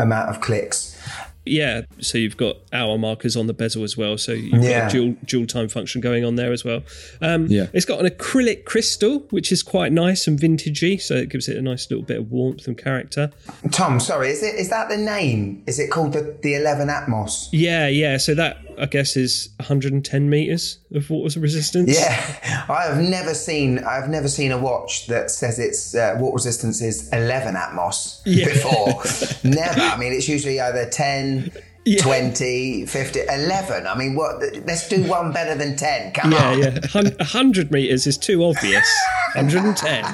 amount 0.00 0.30
of 0.30 0.40
clicks. 0.40 1.00
Yeah, 1.46 1.82
so 2.00 2.16
you've 2.16 2.36
got 2.36 2.56
hour 2.72 2.96
markers 2.96 3.36
on 3.36 3.46
the 3.46 3.52
bezel 3.52 3.82
as 3.82 3.96
well. 3.96 4.16
So 4.16 4.32
you've 4.32 4.62
yeah. 4.62 4.80
got 4.80 4.88
a 4.88 4.92
dual, 4.92 5.16
dual 5.24 5.46
time 5.46 5.68
function 5.68 6.00
going 6.00 6.24
on 6.24 6.36
there 6.36 6.52
as 6.52 6.64
well. 6.64 6.82
Um, 7.20 7.46
yeah. 7.46 7.66
It's 7.72 7.84
got 7.84 8.00
an 8.00 8.06
acrylic 8.06 8.64
crystal, 8.64 9.20
which 9.30 9.52
is 9.52 9.62
quite 9.62 9.92
nice 9.92 10.26
and 10.26 10.38
vintagey. 10.38 11.00
So 11.00 11.14
it 11.14 11.28
gives 11.28 11.48
it 11.48 11.56
a 11.56 11.62
nice 11.62 11.90
little 11.90 12.04
bit 12.04 12.18
of 12.18 12.30
warmth 12.30 12.66
and 12.66 12.78
character. 12.78 13.30
Tom, 13.70 14.00
sorry, 14.00 14.30
is 14.30 14.42
it 14.42 14.54
is 14.54 14.70
that 14.70 14.88
the 14.88 14.96
name? 14.96 15.62
Is 15.66 15.78
it 15.78 15.90
called 15.90 16.14
the, 16.14 16.36
the 16.42 16.54
11 16.54 16.88
Atmos? 16.88 17.48
Yeah, 17.52 17.88
yeah. 17.88 18.16
So 18.16 18.34
that, 18.34 18.58
I 18.78 18.86
guess, 18.86 19.16
is 19.16 19.50
110 19.58 20.30
meters 20.30 20.78
of 20.94 21.10
water 21.10 21.40
resistance. 21.40 21.94
Yeah, 21.94 22.66
I 22.68 22.84
have 22.84 23.02
never 23.02 23.34
seen 23.34 23.80
I've 23.80 24.08
never 24.08 24.28
seen 24.28 24.50
a 24.50 24.58
watch 24.58 25.08
that 25.08 25.30
says 25.30 25.58
its 25.58 25.94
uh, 25.94 26.16
water 26.18 26.34
resistance 26.34 26.80
is 26.80 27.08
11 27.12 27.54
Atmos 27.54 28.22
yeah. 28.24 28.46
before. 28.46 29.02
never. 29.50 29.80
I 29.80 29.98
mean, 29.98 30.12
it's 30.12 30.28
usually 30.28 30.60
either 30.60 30.88
10 30.88 31.33
yeah. 31.84 32.02
20, 32.02 32.86
50, 32.86 33.20
11. 33.28 33.86
I 33.86 33.96
mean, 33.96 34.14
what? 34.14 34.42
Let's 34.66 34.88
do 34.88 35.04
one 35.04 35.32
better 35.32 35.54
than 35.54 35.76
10. 35.76 36.12
Come 36.12 36.32
yeah, 36.32 36.50
on. 36.50 36.58
Yeah, 36.58 36.78
yeah. 36.94 37.10
100 37.18 37.70
meters 37.70 38.06
is 38.06 38.18
too 38.18 38.44
obvious. 38.44 38.88
110. 39.34 40.04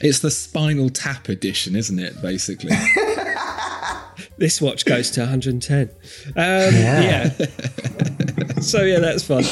It's 0.00 0.18
the 0.18 0.30
Spinal 0.30 0.90
Tap 0.90 1.28
edition, 1.28 1.76
isn't 1.76 1.98
it, 1.98 2.20
basically? 2.20 2.72
this 4.36 4.60
watch 4.60 4.84
goes 4.84 5.10
to 5.12 5.20
110. 5.20 5.90
Um, 5.90 6.34
yeah. 6.34 7.30
yeah. 7.38 8.58
so, 8.60 8.82
yeah, 8.82 8.98
that's 8.98 9.22
fun. 9.22 9.44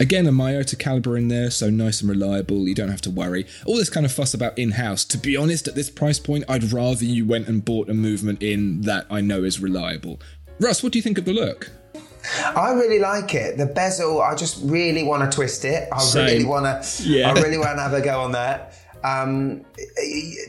Again, 0.00 0.26
a 0.26 0.30
Miyota 0.30 0.78
caliber 0.78 1.16
in 1.18 1.28
there, 1.28 1.50
so 1.50 1.68
nice 1.70 2.00
and 2.00 2.08
reliable. 2.08 2.68
You 2.68 2.74
don't 2.74 2.88
have 2.88 3.00
to 3.02 3.10
worry. 3.10 3.46
All 3.66 3.76
this 3.76 3.90
kind 3.90 4.06
of 4.06 4.12
fuss 4.12 4.32
about 4.32 4.56
in 4.56 4.72
house. 4.72 5.04
To 5.06 5.18
be 5.18 5.36
honest, 5.36 5.68
at 5.68 5.74
this 5.74 5.90
price 5.90 6.18
point, 6.18 6.44
I'd 6.48 6.72
rather 6.72 7.04
you 7.04 7.26
went 7.26 7.48
and 7.48 7.64
bought 7.64 7.90
a 7.90 7.94
movement 7.94 8.42
in 8.42 8.82
that 8.82 9.06
I 9.10 9.20
know 9.20 9.42
is 9.42 9.60
reliable. 9.60 10.20
Russ, 10.60 10.82
what 10.82 10.92
do 10.92 10.98
you 10.98 11.02
think 11.02 11.18
of 11.18 11.24
the 11.24 11.32
look? 11.32 11.70
I 12.54 12.72
really 12.72 12.98
like 12.98 13.34
it. 13.34 13.56
The 13.56 13.66
bezel, 13.66 14.20
I 14.20 14.34
just 14.34 14.60
really 14.62 15.02
want 15.02 15.30
to 15.30 15.34
twist 15.34 15.64
it. 15.64 15.88
I 15.92 15.98
Same. 15.98 16.26
really 16.26 16.44
want 16.44 16.84
to. 16.84 17.02
Yeah. 17.02 17.30
I 17.30 17.32
really 17.32 17.58
want 17.58 17.76
to 17.78 17.82
have 17.82 17.94
a 17.94 18.00
go 18.00 18.20
on 18.20 18.32
that. 18.32 18.74
Um, 19.04 19.64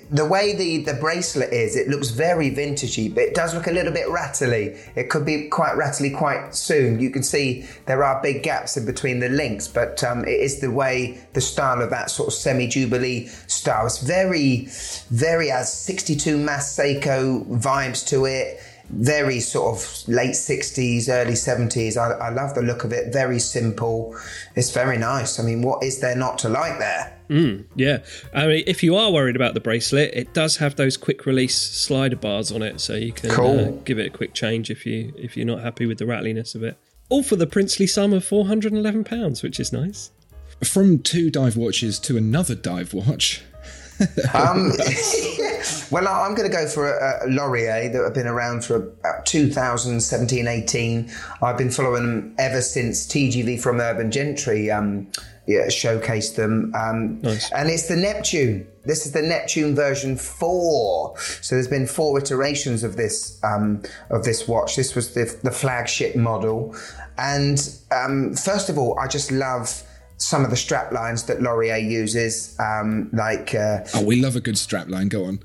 the 0.10 0.26
way 0.26 0.56
the, 0.56 0.84
the 0.84 0.96
bracelet 0.96 1.54
is, 1.54 1.76
it 1.76 1.88
looks 1.88 2.10
very 2.10 2.50
vintagey, 2.50 3.14
but 3.14 3.24
it 3.24 3.36
does 3.36 3.54
look 3.54 3.68
a 3.68 3.72
little 3.72 3.94
bit 3.94 4.10
rattly. 4.10 4.76
It 4.96 5.10
could 5.10 5.24
be 5.24 5.50
quite 5.50 5.78
rattly 5.78 6.10
quite 6.10 6.56
soon. 6.56 7.00
You 7.00 7.12
can 7.12 7.22
see 7.22 7.68
there 7.86 8.04
are 8.04 8.20
big 8.24 8.42
gaps 8.42 8.76
in 8.76 8.88
between 8.88 9.20
the 9.20 9.30
links, 9.30 9.68
but 9.68 10.04
um, 10.04 10.26
it 10.26 10.40
is 10.40 10.62
the 10.62 10.72
way, 10.72 11.20
the 11.34 11.42
style 11.42 11.82
of 11.82 11.92
that 11.92 12.10
sort 12.10 12.30
of 12.30 12.34
semi 12.34 12.68
Jubilee 12.68 13.28
style. 13.46 13.86
It's 13.86 14.00
very, 14.00 14.68
very 15.12 15.50
has 15.50 15.70
62MAS 15.70 16.76
Seiko 16.76 17.46
vibes 17.60 18.06
to 18.08 18.26
it 18.26 18.60
very 18.90 19.40
sort 19.40 19.78
of 19.78 20.08
late 20.08 20.32
60s, 20.32 21.10
early 21.10 21.34
70s. 21.34 21.98
I, 21.98 22.28
I, 22.28 22.30
love 22.30 22.56
the 22.56 22.62
look 22.62 22.84
of 22.84 22.92
it. 22.92 23.14
Very 23.14 23.40
simple. 23.40 24.16
It's 24.56 24.72
very 24.72 24.98
nice. 24.98 25.40
I 25.40 25.44
mean, 25.44 25.62
what 25.62 25.84
is 25.84 26.00
there 26.00 26.16
not 26.16 26.40
to 26.40 26.50
like 26.50 26.80
there? 26.80 27.20
Mm, 27.30 27.66
yeah. 27.76 28.00
I 28.34 28.48
mean, 28.48 28.64
if 28.66 28.82
you 28.82 28.96
are 28.96 29.12
worried 29.12 29.36
about 29.36 29.54
the 29.54 29.60
bracelet, 29.60 30.12
it 30.14 30.34
does 30.34 30.58
have 30.58 30.76
those 30.76 30.98
quick 30.98 31.26
release 31.28 31.56
slider 31.56 32.16
bars 32.16 32.52
on 32.52 32.64
it, 32.64 32.82
so 32.82 32.96
you 32.96 33.12
can 33.12 33.30
cool. 33.30 33.60
uh, 33.60 33.72
give 33.84 34.00
it 34.00 34.08
a 34.08 34.10
quick 34.10 34.34
change 34.34 34.72
if 34.72 34.86
you 34.86 35.14
if 35.16 35.38
you're 35.38 35.46
not 35.46 35.62
happy 35.62 35.86
with 35.86 36.00
the 36.00 36.08
rattliness 36.08 36.56
of 36.56 36.64
it. 36.64 36.76
All 37.10 37.22
for 37.22 37.36
the 37.36 37.46
princely 37.46 37.86
sum 37.86 38.14
of 38.14 38.26
411 38.26 39.04
pounds, 39.04 39.44
which 39.44 39.60
is 39.60 39.72
nice. 39.72 40.10
From 40.64 41.00
two 41.00 41.30
dive 41.30 41.56
watches 41.56 42.00
to 42.00 42.18
another 42.18 42.56
dive 42.56 42.94
watch. 42.94 43.44
um, 44.34 44.72
well, 45.92 46.08
I'm 46.08 46.36
going 46.36 46.50
to 46.50 46.56
go 46.56 46.68
for 46.68 46.92
a, 46.92 47.28
a 47.28 47.30
Lorier 47.30 47.90
that 47.90 48.04
have 48.04 48.14
been 48.14 48.28
around 48.28 48.66
for 48.66 48.76
about 48.76 49.26
2017 49.26 50.48
18. 50.48 51.12
I've 51.42 51.58
been 51.58 51.72
following 51.72 52.06
them 52.06 52.36
ever 52.38 52.62
since 52.62 53.08
TGV 53.08 53.62
from 53.62 53.80
Urban 53.80 54.12
Gentry 54.12 54.70
um, 54.72 55.08
yeah, 55.50 55.66
showcased 55.66 56.36
them. 56.36 56.72
Um, 56.76 57.22
nice. 57.22 57.52
And 57.52 57.72
it's 57.72 57.88
the 57.88 57.96
Neptune. 57.96 58.68
This 58.86 59.08
is 59.08 59.14
the 59.14 59.24
Neptune 59.24 59.74
version 59.74 60.16
four. 60.16 61.18
So 61.42 61.56
there's 61.56 61.68
been 61.68 61.88
four 61.88 62.20
iterations 62.20 62.84
of 62.84 62.98
this 62.98 63.44
um, 63.44 63.82
of 64.12 64.24
this 64.24 64.48
watch. 64.48 64.76
This 64.76 64.94
was 64.94 65.16
the, 65.16 65.36
the 65.42 65.50
flagship 65.50 66.16
model. 66.16 66.76
And 67.18 67.58
um, 67.92 68.36
first 68.36 68.70
of 68.70 68.78
all, 68.78 69.00
I 69.00 69.08
just 69.08 69.32
love 69.32 69.84
some 70.18 70.44
of 70.44 70.52
the 70.52 70.56
strap 70.56 70.92
lines 70.92 71.24
that 71.24 71.42
Lorier 71.42 71.78
uses, 71.78 72.56
um, 72.60 73.10
like. 73.12 73.56
Uh, 73.56 73.80
oh, 73.96 74.06
we 74.06 74.22
love 74.22 74.36
a 74.36 74.42
good 74.42 74.58
strap 74.58 74.88
line. 74.88 75.10
Go 75.10 75.26
on. 75.26 75.40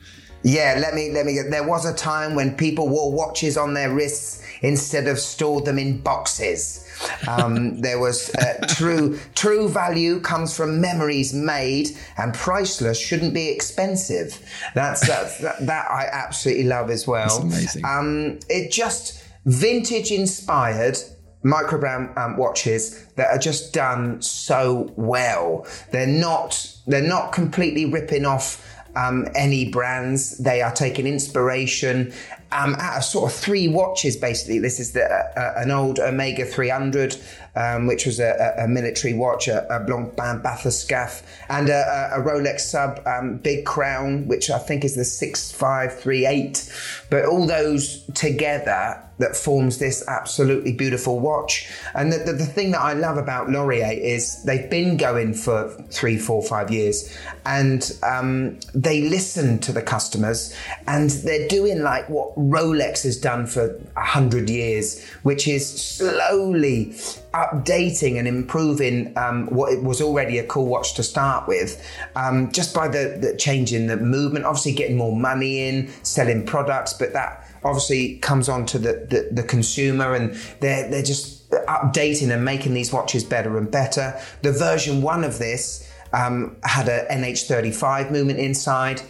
Yeah, 0.45 0.77
let 0.79 0.95
me 0.95 1.11
let 1.11 1.25
me. 1.25 1.41
There 1.41 1.67
was 1.67 1.87
a 1.87 1.95
time 1.95 2.35
when 2.35 2.55
people 2.55 2.89
wore 2.89 3.11
watches 3.11 3.57
on 3.57 3.73
their 3.73 3.93
wrists 3.93 4.43
instead 4.61 5.09
of 5.09 5.19
stored 5.19 5.65
them 5.65 5.79
in 5.79 5.99
boxes. 6.01 6.87
Um, 7.27 7.81
there 7.81 7.99
was 7.99 8.33
uh, 8.35 8.67
true 8.69 9.19
true 9.35 9.69
value 9.71 10.21
comes 10.21 10.55
from 10.55 10.83
memories 10.83 11.33
made, 11.33 11.89
and 12.19 12.35
priceless 12.35 13.01
shouldn't 13.01 13.33
be 13.33 13.49
expensive. 13.49 14.39
That's, 14.75 15.07
that's 15.07 15.39
that, 15.39 15.67
that 15.67 15.91
I 15.91 16.09
absolutely 16.13 16.65
love 16.65 16.91
as 16.91 17.07
well. 17.07 17.41
That's 17.41 17.77
amazing. 17.77 17.85
Um, 17.87 18.39
it 18.51 18.71
just 18.71 19.25
vintage 19.47 20.11
inspired 20.13 20.99
microbrand 21.43 22.17
um, 22.19 22.37
watches 22.37 23.05
that 23.17 23.29
are 23.29 23.39
just 23.39 23.73
done 23.73 24.21
so 24.21 24.93
well. 24.97 25.67
They're 25.91 26.07
not 26.07 26.71
they're 26.87 27.03
not 27.03 27.33
completely 27.33 27.87
ripping 27.87 28.27
off 28.27 28.74
um, 28.97 29.29
any 29.35 29.71
brands. 29.71 30.39
They 30.39 30.63
are 30.63 30.73
taking 30.73 31.07
inspiration 31.07 32.13
um, 32.55 32.75
out 32.77 32.99
of 32.99 33.05
sort 33.05 33.31
of 33.31 33.37
three 33.37 33.69
watches. 33.69 34.17
Basically, 34.17 34.59
this 34.59 34.81
is 34.81 34.93
the, 34.93 35.05
uh, 35.05 35.41
uh 35.41 35.55
an 35.57 35.71
old 35.71 35.99
Omega 35.99 36.45
300 36.45 37.17
um, 37.57 37.87
which 37.87 38.07
was 38.07 38.19
a, 38.21 38.55
a, 38.59 38.69
military 38.69 39.15
watch, 39.15 39.49
a, 39.49 39.65
a 39.75 39.81
Blancpain 39.81 40.43
Bathyscaphe, 40.43 41.23
and 41.49 41.69
a, 41.69 42.11
a, 42.15 42.21
Rolex 42.21 42.61
sub 42.61 43.01
um, 43.07 43.37
Big 43.39 43.65
Crown, 43.65 44.27
which 44.27 44.51
I 44.51 44.59
think 44.59 44.85
is 44.85 44.97
the 44.97 45.05
6538. 45.05 46.73
But 47.11 47.27
all 47.27 47.47
those 47.47 48.05
together 48.15 49.01
that 49.19 49.37
forms 49.37 49.79
this 49.79 50.03
absolutely 50.09 50.73
beautiful 50.73 51.21
watch. 51.21 51.71
And 51.95 52.13
the, 52.13 52.19
the, 52.19 52.33
the, 52.33 52.47
thing 52.47 52.73
that 52.73 52.81
I 52.81 52.95
love 52.95 53.17
about 53.17 53.49
Lorier 53.49 53.93
is 53.93 54.43
they've 54.43 54.69
been 54.69 54.97
going 54.97 55.35
for 55.35 55.69
three, 55.91 56.19
four, 56.19 56.43
five 56.43 56.73
years 56.73 57.17
and 57.47 57.97
um, 58.03 58.59
they 58.75 59.03
listen 59.03 59.61
to 59.61 59.73
the 59.73 59.83
customers 59.83 60.57
and 60.89 61.11
they're 61.11 61.47
doing 61.47 61.83
like 61.83 62.09
what 62.09 62.37
Rolex 62.51 63.03
has 63.05 63.17
done 63.17 63.47
for 63.47 63.81
a 63.97 64.05
hundred 64.05 64.51
years, 64.51 65.03
which 65.23 65.49
is 65.49 65.67
slowly 65.67 66.87
updating 67.33 68.19
and 68.19 68.29
improving 68.29 69.17
um, 69.17 69.47
what 69.47 69.73
it 69.73 69.83
was 69.83 70.01
already 70.01 70.39
a 70.39 70.47
cool 70.47 70.67
watch 70.67 70.95
to 70.95 71.03
start 71.03 71.49
with, 71.49 71.85
um, 72.17 72.51
just 72.53 72.75
by 72.75 72.87
the, 72.87 73.19
the 73.21 73.37
change 73.37 73.73
in 73.73 73.87
the 73.87 73.97
movement. 73.97 74.45
Obviously, 74.45 74.73
getting 74.73 74.97
more 74.97 75.17
money 75.17 75.69
in, 75.69 75.89
selling 76.03 76.45
products, 76.45 76.93
but 76.93 77.13
that 77.13 77.49
obviously 77.65 78.19
comes 78.19 78.49
on 78.49 78.67
to 78.67 78.79
the, 78.79 79.07
the, 79.09 79.29
the 79.33 79.43
consumer, 79.43 80.15
and 80.15 80.35
they're 80.61 80.89
they're 80.91 81.03
just 81.03 81.51
updating 81.51 82.33
and 82.33 82.45
making 82.45 82.75
these 82.75 82.93
watches 82.93 83.25
better 83.25 83.57
and 83.57 83.71
better. 83.71 84.21
The 84.43 84.53
version 84.53 85.03
one 85.03 85.25
of 85.25 85.39
this 85.39 85.91
um, 86.13 86.57
had 86.63 86.89
a 86.89 87.07
NH35 87.07 88.11
movement 88.11 88.39
inside. 88.39 89.03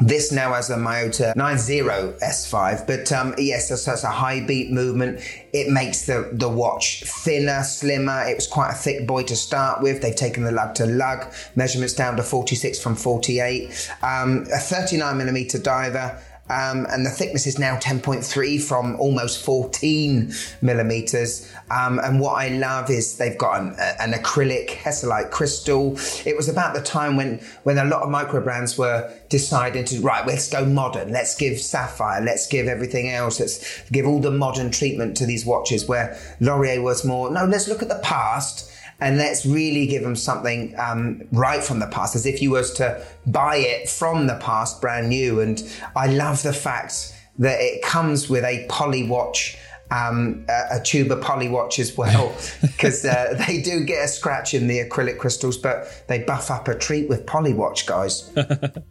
This 0.00 0.30
now 0.30 0.54
has 0.54 0.70
a 0.70 0.76
Miyota 0.76 1.34
90 1.34 1.80
S5, 1.80 2.86
but 2.86 3.10
um, 3.10 3.34
yes, 3.36 3.68
that's, 3.68 3.84
that's, 3.84 4.04
a 4.04 4.10
high 4.10 4.46
beat 4.46 4.70
movement. 4.70 5.20
It 5.52 5.70
makes 5.70 6.06
the, 6.06 6.30
the 6.32 6.48
watch 6.48 7.02
thinner, 7.02 7.64
slimmer. 7.64 8.22
It 8.28 8.36
was 8.36 8.46
quite 8.46 8.70
a 8.70 8.74
thick 8.74 9.08
boy 9.08 9.24
to 9.24 9.34
start 9.34 9.82
with. 9.82 10.00
They've 10.00 10.14
taken 10.14 10.44
the 10.44 10.52
lug 10.52 10.76
to 10.76 10.86
lug 10.86 11.26
measurements 11.56 11.94
down 11.94 12.16
to 12.16 12.22
46 12.22 12.80
from 12.80 12.94
48. 12.94 13.92
Um, 14.02 14.46
a 14.52 14.58
39 14.58 15.18
millimeter 15.18 15.58
diver, 15.58 16.22
um, 16.50 16.86
and 16.90 17.04
the 17.04 17.10
thickness 17.10 17.46
is 17.46 17.58
now 17.58 17.76
10.3 17.76 18.60
from 18.62 18.96
almost 18.96 19.44
14 19.44 20.32
millimeters. 20.62 21.52
Um, 21.70 21.98
and 21.98 22.20
what 22.20 22.34
I 22.34 22.48
love 22.48 22.90
is 22.90 23.18
they've 23.18 23.36
got 23.36 23.60
an, 23.60 23.76
an, 24.00 24.12
acrylic 24.12 24.68
Hesalite 24.70 25.30
crystal. 25.30 25.98
It 26.24 26.36
was 26.36 26.48
about 26.48 26.74
the 26.74 26.80
time 26.80 27.16
when 27.16 27.40
when 27.64 27.76
a 27.78 27.84
lot 27.84 28.02
of 28.02 28.10
micro 28.10 28.42
brands 28.42 28.78
were 28.78 29.12
deciding 29.28 29.84
to 29.86 30.00
right, 30.00 30.26
let's 30.26 30.48
go 30.48 30.64
modern. 30.64 31.12
Let's 31.12 31.36
give 31.36 31.58
sapphire. 31.58 32.22
Let's 32.22 32.46
give 32.46 32.66
everything 32.66 33.10
else. 33.10 33.40
Let's 33.40 33.82
give 33.90 34.06
all 34.06 34.20
the 34.20 34.30
modern 34.30 34.70
treatment 34.70 35.16
to 35.18 35.26
these 35.26 35.44
watches. 35.44 35.86
Where 35.86 36.18
Lorier 36.40 36.80
was 36.80 37.04
more 37.04 37.30
no, 37.30 37.44
let's 37.44 37.68
look 37.68 37.82
at 37.82 37.88
the 37.88 38.00
past 38.02 38.72
and 39.00 39.16
let's 39.16 39.46
really 39.46 39.86
give 39.86 40.02
them 40.02 40.16
something 40.16 40.74
um, 40.78 41.22
right 41.30 41.62
from 41.62 41.78
the 41.78 41.86
past, 41.86 42.16
as 42.16 42.26
if 42.26 42.42
you 42.42 42.50
was 42.50 42.72
to 42.74 43.04
buy 43.26 43.56
it 43.56 43.88
from 43.88 44.26
the 44.26 44.34
past, 44.36 44.80
brand 44.80 45.08
new. 45.08 45.40
And 45.40 45.62
I 45.94 46.08
love 46.08 46.42
the 46.42 46.52
fact 46.52 47.14
that 47.38 47.60
it 47.60 47.82
comes 47.82 48.28
with 48.28 48.44
a 48.44 48.66
poly 48.68 49.08
watch. 49.08 49.56
Um, 49.90 50.44
a, 50.50 50.76
a 50.76 50.82
tuba 50.82 51.16
poly 51.16 51.48
watch 51.48 51.78
as 51.78 51.96
well, 51.96 52.36
because 52.60 53.06
uh, 53.06 53.42
they 53.46 53.62
do 53.62 53.84
get 53.84 54.04
a 54.04 54.08
scratch 54.08 54.52
in 54.52 54.66
the 54.66 54.80
acrylic 54.80 55.16
crystals, 55.16 55.56
but 55.56 56.04
they 56.08 56.24
buff 56.24 56.50
up 56.50 56.68
a 56.68 56.74
treat 56.74 57.08
with 57.08 57.24
poly 57.24 57.54
watch, 57.54 57.86
guys. 57.86 58.30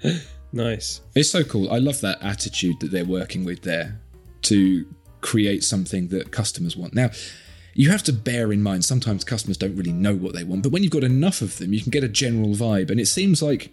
nice. 0.51 1.01
It's 1.13 1.29
so 1.29 1.43
cool. 1.43 1.71
I 1.71 1.77
love 1.77 2.01
that 2.01 2.17
attitude 2.23 2.79
that 2.79 2.89
they're 2.89 3.05
working 3.05 3.45
with 3.45 3.61
there 3.61 4.01
to 4.43 4.87
create 5.21 5.63
something 5.63 6.07
that 6.07 6.31
customers 6.31 6.75
want. 6.75 6.95
Now, 6.95 7.11
you 7.77 7.91
have 7.91 8.01
to 8.03 8.11
bear 8.11 8.51
in 8.51 8.63
mind 8.63 8.83
sometimes 8.83 9.23
customers 9.23 9.55
don't 9.55 9.75
really 9.75 9.93
know 9.93 10.15
what 10.15 10.33
they 10.33 10.43
want, 10.43 10.63
but 10.63 10.71
when 10.71 10.81
you've 10.81 10.91
got 10.91 11.03
enough 11.03 11.41
of 11.41 11.59
them, 11.59 11.73
you 11.73 11.81
can 11.81 11.91
get 11.91 12.03
a 12.03 12.07
general 12.07 12.55
vibe. 12.55 12.89
And 12.89 12.99
it 12.99 13.05
seems 13.05 13.43
like 13.43 13.71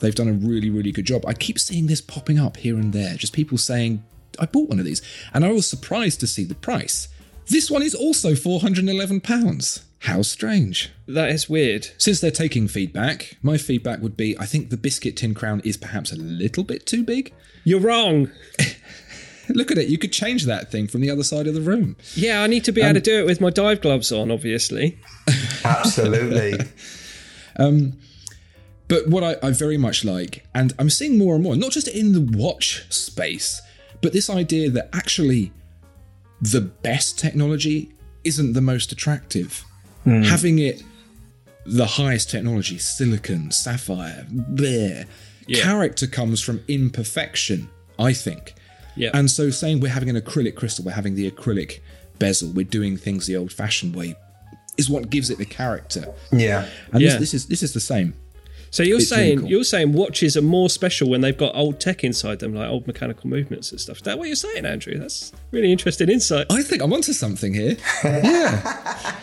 they've 0.00 0.14
done 0.14 0.26
a 0.26 0.32
really, 0.32 0.70
really 0.70 0.90
good 0.90 1.04
job. 1.04 1.24
I 1.24 1.34
keep 1.34 1.60
seeing 1.60 1.86
this 1.86 2.00
popping 2.00 2.36
up 2.36 2.56
here 2.56 2.74
and 2.74 2.92
there, 2.92 3.14
just 3.14 3.32
people 3.32 3.56
saying, 3.56 4.02
I 4.40 4.46
bought 4.46 4.70
one 4.70 4.80
of 4.80 4.84
these. 4.84 5.02
And 5.32 5.44
I 5.44 5.52
was 5.52 5.70
surprised 5.70 6.18
to 6.20 6.26
see 6.26 6.42
the 6.42 6.56
price. 6.56 7.06
This 7.46 7.70
one 7.70 7.82
is 7.82 7.94
also 7.94 8.32
£411. 8.32 9.82
How 10.00 10.22
strange. 10.22 10.90
That 11.06 11.30
is 11.30 11.48
weird. 11.48 11.88
Since 11.96 12.20
they're 12.20 12.32
taking 12.32 12.66
feedback, 12.66 13.36
my 13.40 13.56
feedback 13.56 14.00
would 14.00 14.16
be 14.16 14.36
I 14.36 14.46
think 14.46 14.70
the 14.70 14.76
biscuit 14.76 15.16
tin 15.16 15.32
crown 15.32 15.62
is 15.64 15.76
perhaps 15.76 16.10
a 16.10 16.16
little 16.16 16.64
bit 16.64 16.86
too 16.86 17.04
big. 17.04 17.32
You're 17.62 17.80
wrong. 17.80 18.32
Look 19.48 19.70
at 19.70 19.78
it. 19.78 19.88
You 19.88 19.98
could 19.98 20.12
change 20.12 20.44
that 20.44 20.70
thing 20.70 20.86
from 20.86 21.00
the 21.00 21.10
other 21.10 21.24
side 21.24 21.46
of 21.46 21.54
the 21.54 21.60
room. 21.60 21.96
Yeah, 22.14 22.42
I 22.42 22.46
need 22.46 22.64
to 22.64 22.72
be 22.72 22.80
able 22.80 22.90
um, 22.90 22.94
to 22.94 23.00
do 23.00 23.18
it 23.18 23.26
with 23.26 23.40
my 23.40 23.50
dive 23.50 23.80
gloves 23.80 24.10
on, 24.12 24.30
obviously. 24.30 24.98
Absolutely. 25.64 26.58
Um, 27.56 27.98
but 28.88 29.06
what 29.06 29.22
I, 29.22 29.36
I 29.46 29.52
very 29.52 29.78
much 29.78 30.04
like, 30.04 30.44
and 30.54 30.72
I'm 30.76 30.90
seeing 30.90 31.16
more 31.16 31.36
and 31.36 31.44
more, 31.44 31.54
not 31.54 31.70
just 31.70 31.86
in 31.86 32.12
the 32.12 32.20
watch 32.36 32.84
space, 32.92 33.62
but 34.02 34.12
this 34.12 34.28
idea 34.28 34.70
that 34.70 34.88
actually 34.92 35.52
the 36.40 36.60
best 36.60 37.16
technology 37.16 37.92
isn't 38.24 38.54
the 38.54 38.60
most 38.60 38.90
attractive. 38.90 39.64
Hmm. 40.02 40.22
Having 40.22 40.58
it 40.58 40.82
the 41.64 41.86
highest 41.86 42.28
technology, 42.30 42.78
silicon, 42.78 43.50
sapphire, 43.52 44.26
bleh, 44.30 45.06
Yeah. 45.46 45.62
character 45.62 46.06
comes 46.08 46.40
from 46.40 46.60
imperfection, 46.68 47.68
I 47.98 48.12
think. 48.12 48.54
Yeah. 48.96 49.10
And 49.14 49.30
so 49.30 49.50
saying 49.50 49.80
we're 49.80 49.88
having 49.92 50.08
an 50.10 50.16
acrylic 50.20 50.54
crystal, 50.54 50.84
we're 50.84 50.92
having 50.92 51.14
the 51.14 51.30
acrylic 51.30 51.80
bezel, 52.18 52.50
we're 52.50 52.64
doing 52.64 52.96
things 52.96 53.26
the 53.26 53.36
old 53.36 53.52
fashioned 53.52 53.94
way, 53.96 54.14
is 54.76 54.88
what 54.90 55.10
gives 55.10 55.30
it 55.30 55.38
the 55.38 55.44
character. 55.46 56.06
yeah. 56.32 56.66
And 56.92 57.02
Yeah. 57.02 57.10
this, 57.10 57.18
this 57.20 57.34
is 57.34 57.46
this 57.46 57.62
is 57.62 57.72
the 57.72 57.80
same. 57.80 58.14
So 58.70 58.82
you're 58.82 58.98
It's 58.98 59.08
really 59.12 59.22
saying 59.26 59.38
cool. 59.40 59.48
you're 59.50 59.64
saying 59.64 59.92
watches 59.92 60.36
are 60.36 60.42
more 60.42 60.68
special 60.68 61.08
when 61.08 61.20
they've 61.20 61.36
got 61.36 61.54
old 61.54 61.78
tech 61.78 62.02
inside 62.02 62.40
them, 62.40 62.54
like 62.54 62.68
old 62.68 62.86
mechanical 62.88 63.28
movements 63.30 63.70
and 63.70 63.80
stuff. 63.80 63.98
Is 63.98 64.02
that 64.02 64.18
what 64.18 64.26
you're 64.26 64.34
saying, 64.34 64.66
Andrew? 64.66 64.98
That's 64.98 65.32
really 65.52 65.70
interesting 65.70 66.08
insight. 66.08 66.46
I 66.50 66.62
think 66.62 66.82
I'm 66.82 66.92
onto 66.92 67.12
something 67.12 67.54
here. 67.54 67.76
Yeah. 68.04 69.14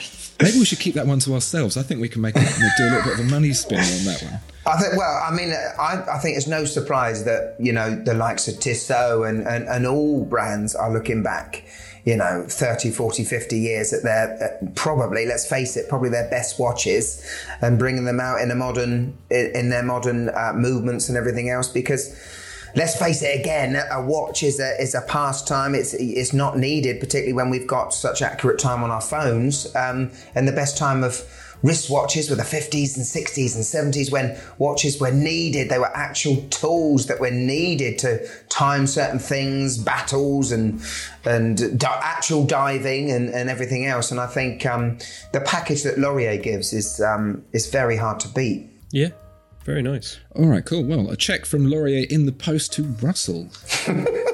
Maybe 0.43 0.59
we 0.59 0.65
should 0.65 0.79
keep 0.79 0.95
that 0.95 1.07
one 1.07 1.19
to 1.19 1.33
ourselves. 1.33 1.77
I 1.77 1.83
think 1.83 2.01
we 2.01 2.09
can 2.09 2.21
make 2.21 2.35
a, 2.35 2.39
do 2.39 2.45
a 2.45 2.89
little 2.89 3.03
bit 3.03 3.13
of 3.13 3.19
a 3.19 3.29
money 3.29 3.53
spinner 3.53 3.81
on 3.81 4.05
that 4.05 4.21
one. 4.23 4.39
I 4.65 4.79
think, 4.79 4.95
well, 4.95 5.23
I 5.23 5.31
mean, 5.35 5.51
I, 5.51 6.03
I 6.13 6.19
think 6.19 6.37
it's 6.37 6.47
no 6.47 6.65
surprise 6.65 7.23
that, 7.25 7.55
you 7.59 7.73
know, 7.73 7.95
the 7.95 8.13
likes 8.13 8.47
of 8.47 8.59
Tissot 8.59 9.27
and, 9.27 9.47
and, 9.47 9.67
and 9.67 9.87
all 9.87 10.23
brands 10.23 10.75
are 10.75 10.93
looking 10.93 11.23
back, 11.23 11.63
you 12.05 12.15
know, 12.15 12.45
30, 12.47 12.91
40, 12.91 13.23
50 13.23 13.59
years 13.59 13.91
at 13.91 14.03
their, 14.03 14.61
uh, 14.61 14.65
probably, 14.75 15.25
let's 15.25 15.47
face 15.47 15.75
it, 15.77 15.89
probably 15.89 16.09
their 16.09 16.29
best 16.29 16.59
watches 16.59 17.27
and 17.61 17.79
bringing 17.79 18.05
them 18.05 18.19
out 18.19 18.39
in 18.39 18.51
a 18.51 18.55
modern, 18.55 19.17
in, 19.31 19.51
in 19.55 19.69
their 19.69 19.83
modern 19.83 20.29
uh, 20.29 20.53
movements 20.55 21.09
and 21.09 21.17
everything 21.17 21.49
else 21.49 21.67
because 21.67 22.15
let's 22.75 22.97
face 22.97 23.21
it 23.21 23.39
again, 23.39 23.75
a 23.91 24.01
watch 24.01 24.43
is 24.43 24.59
a 24.59 24.81
is 24.81 24.95
a 24.95 25.01
pastime. 25.01 25.75
It's 25.75 25.93
it's 25.93 26.33
not 26.33 26.57
needed, 26.57 26.99
particularly 26.99 27.33
when 27.33 27.49
we've 27.49 27.67
got 27.67 27.93
such 27.93 28.21
accurate 28.21 28.59
time 28.59 28.83
on 28.83 28.91
our 28.91 29.01
phones. 29.01 29.73
Um, 29.75 30.11
and 30.35 30.47
the 30.47 30.51
best 30.51 30.77
time 30.77 31.03
of 31.03 31.23
wristwatches 31.63 32.29
were 32.29 32.35
the 32.35 32.43
50s 32.43 32.97
and 32.97 33.05
60s 33.05 33.55
and 33.55 33.93
70s 33.93 34.11
when 34.11 34.37
watches 34.57 34.99
were 34.99 35.11
needed. 35.11 35.69
They 35.69 35.79
were 35.79 35.95
actual 35.95 36.37
tools 36.49 37.07
that 37.07 37.19
were 37.19 37.31
needed 37.31 37.99
to 37.99 38.27
time 38.49 38.87
certain 38.87 39.19
things, 39.19 39.77
battles 39.77 40.51
and 40.51 40.81
and 41.25 41.79
di- 41.79 41.99
actual 42.01 42.45
diving 42.45 43.11
and, 43.11 43.29
and 43.29 43.49
everything 43.49 43.85
else. 43.85 44.11
And 44.11 44.19
I 44.19 44.27
think 44.27 44.65
um, 44.65 44.97
the 45.33 45.41
package 45.41 45.83
that 45.83 45.99
Lorier 45.99 46.37
gives 46.37 46.73
is 46.73 46.99
um, 47.01 47.43
is 47.53 47.67
very 47.67 47.97
hard 47.97 48.19
to 48.21 48.27
beat. 48.29 48.69
Yeah, 48.91 49.09
very 49.63 49.81
nice. 49.81 50.19
All 50.35 50.47
right, 50.47 50.65
cool. 50.65 50.83
Well, 50.83 51.09
a 51.09 51.15
check 51.15 51.45
from 51.45 51.69
Lorier 51.69 52.05
in 52.09 52.25
the 52.25 52.31
post 52.31 52.73
to 52.73 52.83
Russell. 52.83 53.49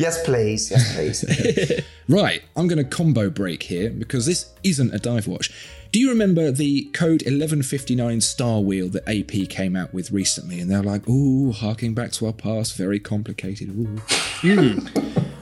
Yes, 0.00 0.24
please. 0.24 0.70
Yes, 0.70 0.94
please. 0.94 1.84
Right, 2.08 2.42
I'm 2.56 2.66
going 2.66 2.82
to 2.82 2.84
combo 2.84 3.28
break 3.30 3.62
here 3.62 3.90
because 3.90 4.26
this 4.26 4.52
isn't 4.64 4.92
a 4.92 4.98
dive 4.98 5.28
watch. 5.28 5.52
Do 5.92 6.00
you 6.00 6.08
remember 6.08 6.50
the 6.50 6.90
Code 6.92 7.22
1159 7.22 8.20
Star 8.20 8.60
Wheel 8.60 8.88
that 8.88 9.08
AP 9.08 9.48
came 9.48 9.76
out 9.76 9.94
with 9.94 10.10
recently? 10.10 10.58
And 10.58 10.68
they're 10.68 10.82
like, 10.82 11.08
ooh, 11.08 11.52
harking 11.52 11.94
back 11.94 12.10
to 12.12 12.26
our 12.26 12.32
past, 12.32 12.76
very 12.76 12.98
complicated. 12.98 13.68
Ooh. 13.68 14.02
Hmm. 14.40 14.80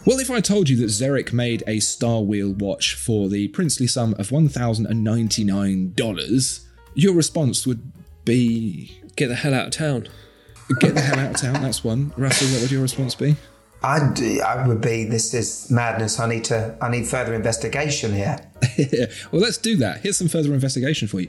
Well, 0.05 0.19
if 0.19 0.31
I 0.31 0.41
told 0.41 0.69
you 0.69 0.77
that 0.77 0.91
Xeric 0.91 1.33
made 1.33 1.63
a 1.67 1.81
Star 1.81 2.21
Wheel 2.21 2.53
watch 2.53 2.95
for 2.95 3.31
the 3.31 3.49
princely 3.49 3.87
sum 3.87 4.15
of 4.19 4.29
$1,099, 4.29 6.61
your 6.99 7.15
response 7.15 7.65
would 7.67 7.93
be, 8.25 9.01
Get 9.15 9.29
the 9.29 9.37
hell 9.37 9.55
out 9.55 9.67
of 9.67 9.73
town. 9.73 10.09
get 10.81 10.95
the 10.95 11.01
hell 11.01 11.19
out 11.19 11.31
of 11.35 11.41
town. 11.41 11.55
That's 11.63 11.83
one. 11.83 12.13
Russell, 12.17 12.49
what 12.49 12.63
would 12.63 12.71
your 12.71 12.83
response 12.83 13.15
be? 13.15 13.37
I'd, 13.83 14.21
I 14.41 14.67
would 14.67 14.81
be. 14.81 15.05
This 15.05 15.33
is 15.33 15.71
madness. 15.71 16.19
I 16.19 16.29
need 16.29 16.45
to. 16.45 16.77
I 16.81 16.91
need 16.91 17.07
further 17.07 17.35
investigation 17.35 18.13
here. 18.13 18.39
well, 19.33 19.41
let's 19.41 19.59
do 19.59 19.77
that. 19.77 20.01
Here's 20.01 20.19
some 20.19 20.29
further 20.29 20.53
investigation 20.53 21.07
for 21.07 21.21
you. 21.21 21.29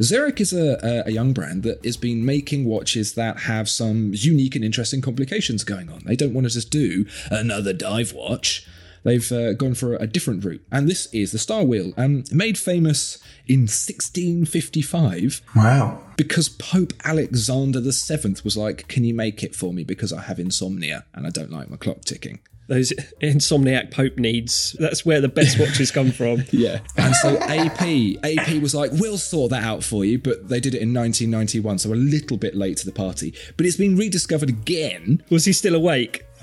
Xeric 0.00 0.40
is 0.40 0.52
a, 0.52 0.78
a, 0.82 1.08
a 1.08 1.12
young 1.12 1.32
brand 1.32 1.62
that 1.62 1.84
has 1.84 1.96
been 1.96 2.24
making 2.24 2.64
watches 2.64 3.14
that 3.14 3.40
have 3.40 3.68
some 3.68 4.10
unique 4.12 4.56
and 4.56 4.64
interesting 4.64 5.00
complications 5.00 5.62
going 5.62 5.88
on. 5.88 6.02
They 6.04 6.16
don't 6.16 6.34
want 6.34 6.48
to 6.48 6.52
just 6.52 6.70
do 6.70 7.06
another 7.30 7.72
dive 7.72 8.12
watch. 8.12 8.66
They've 9.04 9.30
uh, 9.32 9.52
gone 9.52 9.74
for 9.74 9.94
a 9.96 10.06
different 10.06 10.44
route, 10.44 10.64
and 10.72 10.88
this 10.88 11.06
is 11.12 11.30
the 11.32 11.38
Star 11.38 11.62
Wheel, 11.62 11.92
um, 11.96 12.24
made 12.32 12.56
famous 12.58 13.18
in 13.46 13.66
1655 13.68 15.42
Wow. 15.54 16.00
because 16.16 16.48
Pope 16.48 16.92
Alexander 17.04 17.80
VII 17.80 18.36
was 18.44 18.56
like, 18.56 18.88
"Can 18.88 19.04
you 19.04 19.14
make 19.14 19.42
it 19.44 19.54
for 19.54 19.72
me? 19.72 19.84
Because 19.84 20.12
I 20.12 20.22
have 20.22 20.38
insomnia 20.38 21.04
and 21.14 21.26
I 21.26 21.30
don't 21.30 21.50
like 21.52 21.68
my 21.70 21.76
clock 21.76 22.00
ticking." 22.04 22.40
Those 22.66 22.94
insomniac 23.20 23.90
Pope 23.90 24.16
needs. 24.16 24.74
That's 24.80 25.04
where 25.04 25.20
the 25.20 25.28
best 25.28 25.60
watches 25.60 25.90
come 25.90 26.10
from. 26.10 26.44
Yeah. 26.50 26.78
And 26.96 27.14
so 27.16 27.36
AP, 27.40 27.82
AP 28.24 28.62
was 28.62 28.74
like, 28.74 28.90
we'll 28.94 29.18
sort 29.18 29.50
that 29.50 29.62
out 29.62 29.84
for 29.84 30.02
you, 30.02 30.18
but 30.18 30.48
they 30.48 30.60
did 30.60 30.74
it 30.74 30.80
in 30.80 30.94
1991, 30.94 31.78
so 31.80 31.92
a 31.92 31.94
little 31.94 32.38
bit 32.38 32.54
late 32.54 32.78
to 32.78 32.86
the 32.86 32.92
party. 32.92 33.34
But 33.58 33.66
it's 33.66 33.76
been 33.76 33.96
rediscovered 33.96 34.48
again. 34.48 35.22
Was 35.28 35.44
he 35.44 35.52
still 35.52 35.74
awake? 35.74 36.24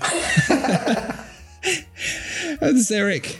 And 2.60 2.76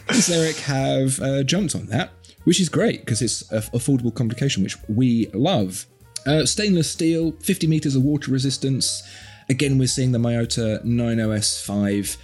Xeric 0.09 0.59
have 0.61 1.19
uh, 1.21 1.43
jumped 1.43 1.75
on 1.75 1.87
that, 1.87 2.11
which 2.43 2.59
is 2.59 2.69
great 2.69 3.05
because 3.05 3.21
it's 3.21 3.49
an 3.51 3.61
affordable 3.73 4.13
complication, 4.13 4.63
which 4.63 4.77
we 4.87 5.27
love. 5.33 5.85
Uh, 6.25 6.45
stainless 6.45 6.89
steel, 6.89 7.33
50 7.41 7.67
meters 7.67 7.95
of 7.95 8.03
water 8.03 8.31
resistance. 8.31 9.03
Again, 9.49 9.77
we're 9.77 9.87
seeing 9.87 10.13
the 10.13 10.19
Miyota 10.19 10.83
90S5 10.85 12.17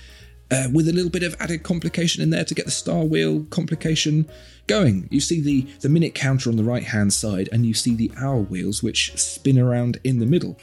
uh, 0.52 0.68
with 0.74 0.88
a 0.88 0.94
little 0.94 1.12
bit 1.12 1.24
of 1.24 1.36
added 1.40 1.64
complication 1.64 2.24
in 2.24 2.30
there 2.30 2.46
to 2.46 2.56
get 2.56 2.66
the 2.66 2.72
star 2.72 3.04
wheel 3.04 3.44
complication 3.50 4.28
going. 4.68 5.08
You 5.12 5.20
see 5.20 5.42
the, 5.42 5.62
the 5.82 5.90
minute 5.90 6.16
counter 6.16 6.50
on 6.50 6.56
the 6.56 6.64
right 6.64 6.84
hand 6.84 7.12
side, 7.14 7.50
and 7.52 7.66
you 7.66 7.74
see 7.74 7.94
the 7.96 8.12
hour 8.18 8.40
wheels 8.40 8.82
which 8.82 9.16
spin 9.18 9.60
around 9.60 10.00
in 10.04 10.20
the 10.20 10.26
middle. 10.26 10.58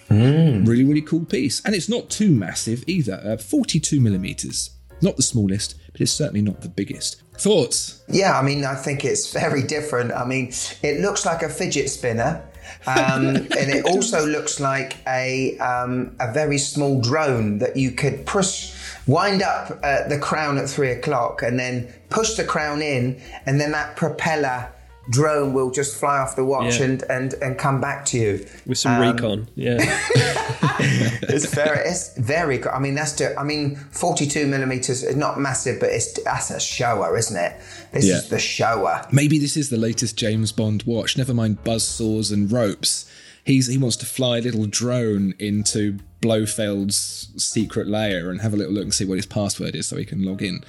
Really, 0.66 0.84
really 0.84 1.02
cool 1.02 1.24
piece. 1.24 1.62
And 1.64 1.74
it's 1.74 1.88
not 1.88 2.08
too 2.10 2.30
massive 2.30 2.84
either. 2.86 3.20
Uh, 3.24 3.36
42 3.36 4.00
millimeters. 4.00 4.70
Not 5.02 5.16
the 5.16 5.22
smallest, 5.22 5.74
but 5.92 6.00
it's 6.00 6.12
certainly 6.12 6.42
not 6.42 6.60
the 6.62 6.68
biggest. 6.68 7.22
Thoughts? 7.38 8.02
Yeah, 8.08 8.38
I 8.38 8.42
mean, 8.42 8.64
I 8.64 8.74
think 8.74 9.04
it's 9.04 9.32
very 9.32 9.62
different. 9.62 10.12
I 10.12 10.24
mean, 10.24 10.52
it 10.82 11.00
looks 11.00 11.26
like 11.26 11.42
a 11.42 11.48
fidget 11.48 11.90
spinner. 11.90 12.42
um, 12.86 13.26
and 13.36 13.70
it 13.70 13.84
also 13.84 14.26
looks 14.26 14.58
like 14.58 14.96
a 15.06 15.56
um, 15.58 16.16
a 16.18 16.32
very 16.32 16.58
small 16.58 17.00
drone 17.00 17.58
that 17.58 17.76
you 17.76 17.92
could 17.92 18.26
push, 18.26 18.74
wind 19.06 19.42
up 19.42 19.78
uh, 19.82 20.08
the 20.08 20.18
crown 20.18 20.58
at 20.58 20.68
three 20.68 20.90
o'clock, 20.90 21.42
and 21.42 21.58
then 21.58 21.92
push 22.08 22.34
the 22.34 22.44
crown 22.44 22.80
in, 22.82 23.20
and 23.44 23.60
then 23.60 23.72
that 23.72 23.96
propeller 23.96 24.72
drone 25.10 25.52
will 25.52 25.70
just 25.70 25.96
fly 25.98 26.18
off 26.18 26.36
the 26.36 26.44
watch 26.44 26.78
Yeah. 26.80 26.86
and, 26.86 27.02
and 27.10 27.34
and 27.34 27.58
come 27.58 27.80
back 27.80 28.04
to 28.06 28.18
you. 28.18 28.46
With 28.66 28.78
some 28.78 29.00
Um, 29.00 29.12
recon. 29.14 29.48
Yeah. 29.54 29.78
It's 30.78 31.54
very, 31.54 31.78
it's 31.88 32.16
very. 32.18 32.62
I 32.68 32.78
mean, 32.78 32.94
that's. 32.94 33.12
The, 33.12 33.38
I 33.38 33.44
mean, 33.44 33.76
forty-two 33.76 34.46
millimeters 34.46 35.02
is 35.02 35.16
not 35.16 35.40
massive, 35.40 35.80
but 35.80 35.88
it's 35.90 36.12
that's 36.22 36.50
a 36.50 36.60
shower, 36.60 37.16
isn't 37.16 37.36
it? 37.36 37.56
This 37.92 38.04
Yeah. 38.06 38.16
is 38.18 38.28
the 38.28 38.38
shower. 38.38 39.06
Maybe 39.10 39.38
this 39.38 39.56
is 39.56 39.70
the 39.70 39.76
latest 39.78 40.16
James 40.16 40.52
Bond 40.52 40.82
watch. 40.84 41.16
Never 41.16 41.32
mind 41.34 41.64
buzz 41.64 41.86
saws 41.86 42.30
and 42.30 42.50
ropes. 42.52 43.06
He's 43.44 43.66
he 43.68 43.78
wants 43.78 43.96
to 43.98 44.06
fly 44.06 44.38
a 44.38 44.40
little 44.42 44.66
drone 44.66 45.34
into 45.38 45.98
Blofeld's 46.20 47.28
secret 47.36 47.86
lair 47.88 48.30
and 48.30 48.40
have 48.42 48.52
a 48.52 48.56
little 48.56 48.72
look 48.74 48.84
and 48.84 48.94
see 48.94 49.04
what 49.04 49.16
his 49.16 49.26
password 49.26 49.74
is 49.74 49.86
so 49.86 49.96
he 49.96 50.04
can 50.04 50.24
log 50.24 50.42
in. 50.42 50.62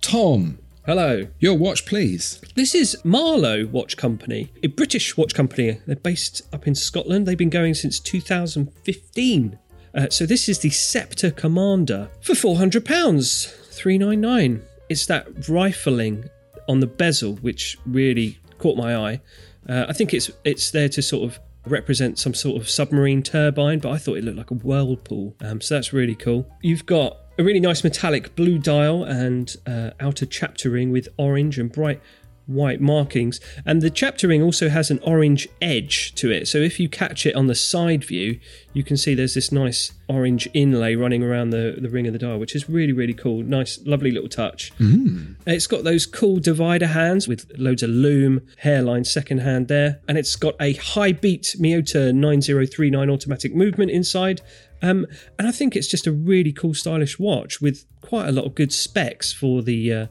Tom, 0.00 0.58
Hello. 0.88 1.26
your 1.38 1.52
watch, 1.52 1.84
please. 1.84 2.40
This 2.54 2.74
is 2.74 2.96
Marloe 3.04 3.66
Watch 3.66 3.98
Company, 3.98 4.50
a 4.62 4.68
British 4.68 5.18
watch 5.18 5.34
company. 5.34 5.82
They're 5.86 5.96
based 5.96 6.48
up 6.50 6.66
in 6.66 6.74
Scotland. 6.74 7.26
They've 7.26 7.36
been 7.36 7.50
going 7.50 7.74
since 7.74 8.00
2015. 8.00 9.58
Uh, 9.94 10.08
so 10.08 10.24
this 10.24 10.48
is 10.48 10.60
the 10.60 10.70
Scepter 10.70 11.30
Commander 11.30 12.08
for 12.22 12.32
£400, 12.32 13.50
399 13.70 14.62
It's 14.88 15.04
that 15.04 15.46
rifling 15.46 16.30
on 16.70 16.80
the 16.80 16.86
bezel 16.86 17.34
which 17.42 17.76
really 17.84 18.38
caught 18.56 18.78
my 18.78 18.96
eye. 18.96 19.20
Uh, 19.68 19.84
I 19.90 19.92
think 19.92 20.14
it's 20.14 20.30
it's 20.44 20.70
there 20.70 20.88
to 20.88 21.02
sort 21.02 21.30
of 21.30 21.38
represent 21.66 22.18
some 22.18 22.32
sort 22.32 22.58
of 22.58 22.66
submarine 22.66 23.22
turbine, 23.22 23.80
but 23.80 23.90
I 23.90 23.98
thought 23.98 24.16
it 24.16 24.24
looked 24.24 24.38
like 24.38 24.50
a 24.50 24.54
whirlpool. 24.54 25.36
Um, 25.42 25.60
so 25.60 25.74
that's 25.74 25.92
really 25.92 26.14
cool. 26.14 26.50
You've 26.62 26.86
got 26.86 27.27
a 27.38 27.44
really 27.44 27.60
nice 27.60 27.84
metallic 27.84 28.34
blue 28.34 28.58
dial 28.58 29.04
and 29.04 29.56
uh, 29.66 29.90
outer 30.00 30.26
chapter 30.26 30.70
ring 30.70 30.90
with 30.90 31.08
orange 31.16 31.58
and 31.58 31.70
bright 31.70 32.00
white 32.48 32.80
markings. 32.80 33.40
And 33.64 33.82
the 33.82 33.90
chapter 33.90 34.26
ring 34.26 34.42
also 34.42 34.70
has 34.70 34.90
an 34.90 34.98
orange 35.02 35.48
edge 35.60 36.14
to 36.14 36.32
it. 36.32 36.48
So 36.48 36.58
if 36.58 36.80
you 36.80 36.88
catch 36.88 37.26
it 37.26 37.36
on 37.36 37.46
the 37.46 37.54
side 37.54 38.02
view, 38.04 38.40
you 38.72 38.82
can 38.82 38.96
see 38.96 39.14
there's 39.14 39.34
this 39.34 39.52
nice 39.52 39.92
orange 40.08 40.48
inlay 40.54 40.94
running 40.94 41.22
around 41.22 41.50
the, 41.50 41.76
the 41.78 41.90
ring 41.90 42.06
of 42.06 42.14
the 42.14 42.18
dial, 42.18 42.38
which 42.38 42.56
is 42.56 42.68
really, 42.68 42.92
really 42.92 43.12
cool. 43.12 43.42
Nice, 43.42 43.78
lovely 43.84 44.10
little 44.10 44.30
touch. 44.30 44.72
Mm. 44.78 45.36
It's 45.46 45.66
got 45.66 45.84
those 45.84 46.06
cool 46.06 46.38
divider 46.38 46.86
hands 46.86 47.28
with 47.28 47.52
loads 47.58 47.82
of 47.82 47.90
loom, 47.90 48.40
hairline 48.56 49.04
second 49.04 49.38
hand 49.38 49.68
there. 49.68 50.00
And 50.08 50.16
it's 50.16 50.34
got 50.34 50.54
a 50.58 50.72
high 50.72 51.12
beat 51.12 51.54
Miyota 51.60 52.14
9039 52.14 53.10
automatic 53.10 53.54
movement 53.54 53.90
inside. 53.90 54.40
Um, 54.80 55.06
and 55.38 55.48
I 55.48 55.50
think 55.50 55.74
it's 55.74 55.88
just 55.88 56.06
a 56.06 56.12
really 56.12 56.52
cool, 56.52 56.74
stylish 56.74 57.18
watch 57.18 57.60
with 57.60 57.84
quite 58.00 58.28
a 58.28 58.32
lot 58.32 58.44
of 58.44 58.54
good 58.54 58.72
specs 58.72 59.32
for 59.32 59.62
the 59.62 59.92
uh, 59.92 60.06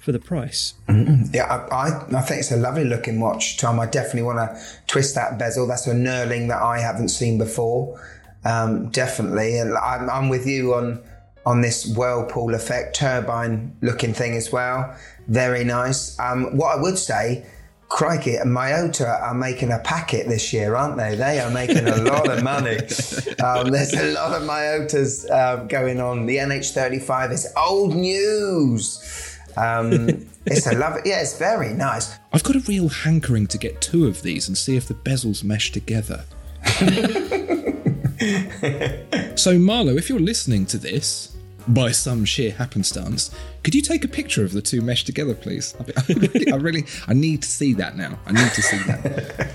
for 0.00 0.12
the 0.12 0.18
price. 0.18 0.74
Mm-hmm. 0.88 1.34
Yeah, 1.34 1.44
I, 1.44 1.88
I, 1.88 2.18
I, 2.18 2.20
think 2.22 2.40
it's 2.40 2.52
a 2.52 2.56
lovely 2.56 2.84
looking 2.84 3.20
watch, 3.20 3.58
Tom. 3.58 3.78
I 3.78 3.86
definitely 3.86 4.22
want 4.22 4.38
to 4.38 4.62
twist 4.86 5.14
that 5.16 5.38
bezel. 5.38 5.66
That's 5.66 5.86
a 5.86 5.94
knurling 5.94 6.48
that 6.48 6.62
I 6.62 6.78
haven't 6.80 7.08
seen 7.08 7.38
before. 7.38 8.00
Um, 8.44 8.90
definitely, 8.90 9.58
and 9.58 9.76
I'm, 9.76 10.08
I'm 10.08 10.28
with 10.28 10.46
you 10.46 10.74
on 10.74 11.02
on 11.44 11.60
this 11.60 11.86
whirlpool 11.86 12.54
effect 12.54 12.96
turbine 12.96 13.76
looking 13.80 14.12
thing 14.12 14.34
as 14.34 14.50
well. 14.50 14.96
Very 15.28 15.64
nice. 15.64 16.18
Um, 16.18 16.56
what 16.56 16.76
I 16.76 16.80
would 16.80 16.98
say 16.98 17.46
crikey, 17.88 18.36
Miyota 18.44 19.20
are 19.22 19.34
making 19.34 19.72
a 19.72 19.78
packet 19.78 20.28
this 20.28 20.52
year, 20.52 20.74
aren't 20.74 20.96
they? 20.96 21.14
They 21.14 21.40
are 21.40 21.50
making 21.50 21.86
a 21.86 21.96
lot 21.96 22.30
of 22.30 22.42
money. 22.42 22.78
Um, 23.44 23.70
there's 23.70 23.92
a 23.92 24.12
lot 24.12 24.32
of 24.32 24.48
Miyotas 24.48 25.30
uh, 25.30 25.64
going 25.64 26.00
on. 26.00 26.26
The 26.26 26.38
NH35 26.38 27.32
is 27.32 27.52
old 27.56 27.94
news. 27.94 29.38
Um, 29.56 30.26
it's 30.46 30.66
a 30.66 30.74
love. 30.74 31.00
Yeah, 31.04 31.20
it's 31.20 31.38
very 31.38 31.74
nice. 31.74 32.16
I've 32.32 32.42
got 32.42 32.56
a 32.56 32.60
real 32.60 32.88
hankering 32.88 33.46
to 33.48 33.58
get 33.58 33.80
two 33.80 34.06
of 34.06 34.22
these 34.22 34.48
and 34.48 34.56
see 34.56 34.76
if 34.76 34.88
the 34.88 34.94
bezels 34.94 35.44
mesh 35.44 35.70
together. 35.70 36.24
so, 39.36 39.58
Marloe, 39.58 39.96
if 39.96 40.08
you're 40.08 40.18
listening 40.18 40.66
to 40.66 40.78
this, 40.78 41.35
by 41.68 41.90
some 41.90 42.24
sheer 42.24 42.52
happenstance. 42.52 43.30
Could 43.62 43.74
you 43.74 43.82
take 43.82 44.04
a 44.04 44.08
picture 44.08 44.44
of 44.44 44.52
the 44.52 44.62
two 44.62 44.80
meshed 44.80 45.06
together, 45.06 45.34
please? 45.34 45.74
I, 45.80 46.12
really, 46.12 46.52
I 46.52 46.56
really, 46.56 46.84
I 47.08 47.14
need 47.14 47.42
to 47.42 47.48
see 47.48 47.72
that 47.74 47.96
now. 47.96 48.18
I 48.26 48.32
need 48.32 48.52
to 48.52 48.62
see 48.62 48.78
that. 48.78 49.52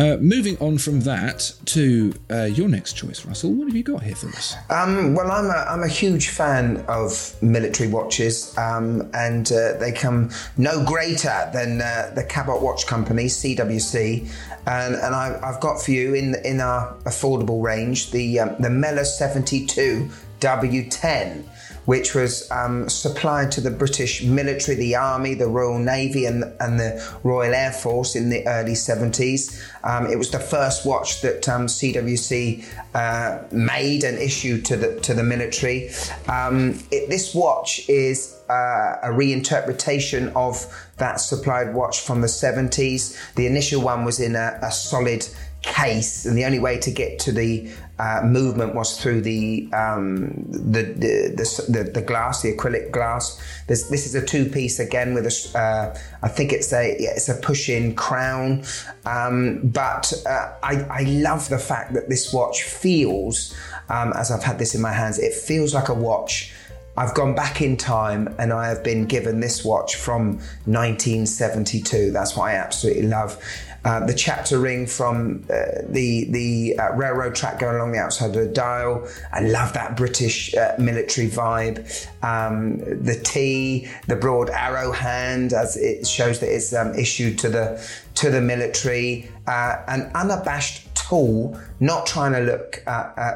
Uh, 0.00 0.16
moving 0.16 0.56
on 0.60 0.78
from 0.78 1.00
that 1.00 1.52
to 1.66 2.14
uh, 2.30 2.44
your 2.44 2.68
next 2.70 2.94
choice, 2.94 3.26
Russell. 3.26 3.52
What 3.52 3.68
have 3.68 3.76
you 3.76 3.82
got 3.82 4.02
here 4.02 4.14
for 4.14 4.28
us? 4.28 4.56
Um, 4.70 5.14
well, 5.14 5.30
I'm 5.30 5.44
a, 5.44 5.66
I'm 5.68 5.82
a 5.82 5.88
huge 5.88 6.28
fan 6.28 6.82
of 6.88 7.36
military 7.42 7.90
watches, 7.90 8.56
um, 8.56 9.10
and 9.12 9.52
uh, 9.52 9.74
they 9.74 9.92
come 9.92 10.30
no 10.56 10.82
greater 10.86 11.50
than 11.52 11.82
uh, 11.82 12.12
the 12.14 12.24
Cabot 12.24 12.62
Watch 12.62 12.86
Company, 12.86 13.26
CWC. 13.26 14.26
And, 14.66 14.94
and 14.94 15.14
I, 15.14 15.38
have 15.46 15.60
got 15.60 15.82
for 15.82 15.90
you 15.90 16.14
in 16.14 16.34
in 16.46 16.60
our 16.60 16.94
affordable 17.04 17.62
range 17.62 18.10
the 18.10 18.40
um, 18.40 18.56
the 18.58 18.70
Mellor 18.70 19.04
72 19.04 20.08
W10, 20.40 21.44
which 21.84 22.14
was 22.14 22.50
um, 22.50 22.88
supplied 22.88 23.52
to 23.52 23.60
the 23.60 23.70
British 23.70 24.22
military, 24.22 24.76
the 24.76 24.96
Army, 24.96 25.34
the 25.34 25.46
Royal 25.46 25.78
Navy, 25.78 26.26
and, 26.26 26.44
and 26.60 26.80
the 26.80 27.18
Royal 27.22 27.54
Air 27.54 27.72
Force 27.72 28.16
in 28.16 28.30
the 28.30 28.46
early 28.46 28.72
70s. 28.72 29.62
Um, 29.84 30.06
it 30.06 30.16
was 30.16 30.30
the 30.30 30.38
first 30.38 30.86
watch 30.86 31.22
that 31.22 31.48
um, 31.48 31.66
CWC 31.66 32.64
uh, 32.94 33.42
made 33.52 34.04
and 34.04 34.18
issued 34.18 34.64
to 34.66 34.76
the, 34.76 35.00
to 35.00 35.14
the 35.14 35.22
military. 35.22 35.90
Um, 36.28 36.78
it, 36.90 37.08
this 37.08 37.34
watch 37.34 37.88
is 37.88 38.40
uh, 38.48 38.98
a 39.02 39.08
reinterpretation 39.08 40.32
of 40.34 40.66
that 40.96 41.20
supplied 41.20 41.74
watch 41.74 42.00
from 42.00 42.20
the 42.20 42.26
70s. 42.26 43.34
The 43.34 43.46
initial 43.46 43.80
one 43.80 44.04
was 44.04 44.20
in 44.20 44.36
a, 44.36 44.58
a 44.62 44.70
solid 44.72 45.26
case, 45.62 46.24
and 46.26 46.36
the 46.36 46.44
only 46.44 46.58
way 46.58 46.78
to 46.78 46.90
get 46.90 47.18
to 47.20 47.32
the 47.32 47.70
uh, 47.98 48.22
movement 48.24 48.74
was 48.74 49.00
through 49.00 49.20
the, 49.20 49.68
um, 49.72 50.32
the, 50.48 50.82
the, 50.82 51.64
the, 51.68 51.90
the 51.92 52.02
glass, 52.02 52.42
the 52.42 52.56
acrylic 52.56 52.90
glass. 52.90 53.40
This, 53.66 53.88
this 53.88 54.06
is 54.06 54.14
a 54.14 54.24
two 54.24 54.46
piece 54.46 54.78
again 54.78 55.12
with 55.12 55.26
a, 55.26 55.58
uh, 55.58 55.98
I 56.22 56.28
think 56.28 56.52
it's 56.52 56.72
a 56.72 56.96
it's 56.98 57.28
a 57.28 57.34
push 57.34 57.68
in 57.68 57.94
crown, 57.94 58.64
um, 59.04 59.60
but 59.64 60.12
uh, 60.26 60.52
I, 60.62 60.82
I 60.90 61.02
love 61.02 61.48
the 61.48 61.58
fact 61.58 61.92
that 61.94 62.08
this 62.08 62.32
watch 62.32 62.62
feels, 62.62 63.54
um, 63.88 64.12
as 64.14 64.30
I've 64.30 64.44
had 64.44 64.58
this 64.58 64.74
in 64.74 64.80
my 64.80 64.92
hands, 64.92 65.18
it 65.18 65.34
feels 65.34 65.74
like 65.74 65.88
a 65.88 65.94
watch. 65.94 66.52
I've 66.96 67.14
gone 67.14 67.34
back 67.34 67.62
in 67.62 67.76
time 67.76 68.34
and 68.38 68.52
I 68.52 68.68
have 68.68 68.82
been 68.82 69.06
given 69.06 69.40
this 69.40 69.64
watch 69.64 69.96
from 69.96 70.36
1972. 70.66 72.10
That's 72.10 72.36
what 72.36 72.50
I 72.50 72.56
absolutely 72.56 73.04
love. 73.04 73.42
Uh, 73.82 74.04
the 74.04 74.12
chapter 74.12 74.58
ring 74.58 74.86
from 74.86 75.42
uh, 75.50 75.82
the 75.88 76.26
the 76.30 76.78
uh, 76.78 76.92
railroad 76.94 77.34
track 77.34 77.58
going 77.58 77.76
along 77.76 77.92
the 77.92 77.98
outside 77.98 78.26
of 78.26 78.34
the 78.34 78.46
dial. 78.46 79.08
I 79.32 79.40
love 79.40 79.72
that 79.72 79.96
British 79.96 80.54
uh, 80.54 80.74
military 80.78 81.28
vibe. 81.28 81.78
Um, 82.22 82.78
the 82.78 83.18
T, 83.24 83.88
the 84.06 84.16
broad 84.16 84.50
arrow 84.50 84.92
hand, 84.92 85.54
as 85.54 85.78
it 85.78 86.06
shows 86.06 86.40
that 86.40 86.54
it's 86.54 86.74
um, 86.74 86.94
issued 86.94 87.38
to 87.38 87.48
the 87.48 87.90
to 88.16 88.30
the 88.30 88.42
military. 88.42 89.30
Uh, 89.46 89.82
an 89.88 90.10
unabashed 90.14 90.94
tool, 90.94 91.58
not 91.80 92.06
trying 92.06 92.32
to 92.32 92.40
look 92.40 92.82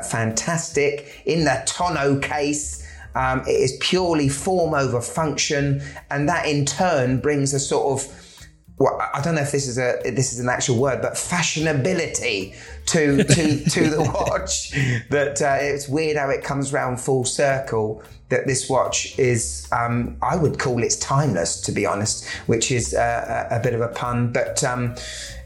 fantastic 0.04 1.22
in 1.24 1.44
the 1.44 1.62
tonneau 1.66 2.20
case. 2.20 2.86
Um, 3.16 3.40
it 3.42 3.52
is 3.52 3.76
purely 3.80 4.28
form 4.28 4.74
over 4.74 5.00
function, 5.00 5.80
and 6.10 6.28
that 6.28 6.46
in 6.46 6.66
turn 6.66 7.20
brings 7.20 7.54
a 7.54 7.60
sort 7.60 7.98
of 7.98 8.23
well, 8.78 9.00
I 9.14 9.20
don't 9.20 9.36
know 9.36 9.42
if 9.42 9.52
this 9.52 9.68
is 9.68 9.78
a 9.78 10.00
this 10.04 10.32
is 10.32 10.40
an 10.40 10.48
actual 10.48 10.78
word, 10.78 11.00
but 11.00 11.12
fashionability 11.14 12.56
to 12.86 13.22
to 13.22 13.64
to 13.70 13.90
the 13.90 14.00
watch. 14.28 14.72
That 15.10 15.40
uh, 15.40 15.58
it's 15.60 15.88
weird 15.88 16.16
how 16.16 16.30
it 16.30 16.42
comes 16.42 16.72
round 16.72 17.00
full 17.00 17.24
circle. 17.24 18.02
That 18.30 18.46
this 18.46 18.68
watch 18.68 19.16
is, 19.18 19.68
um, 19.70 20.16
I 20.22 20.34
would 20.34 20.58
call 20.58 20.82
it 20.82 20.96
timeless, 20.98 21.60
to 21.60 21.72
be 21.72 21.86
honest, 21.86 22.26
which 22.46 22.72
is 22.72 22.94
uh, 22.94 23.48
a, 23.50 23.56
a 23.56 23.60
bit 23.60 23.74
of 23.74 23.80
a 23.80 23.88
pun, 23.88 24.32
but. 24.32 24.62
Um, 24.64 24.96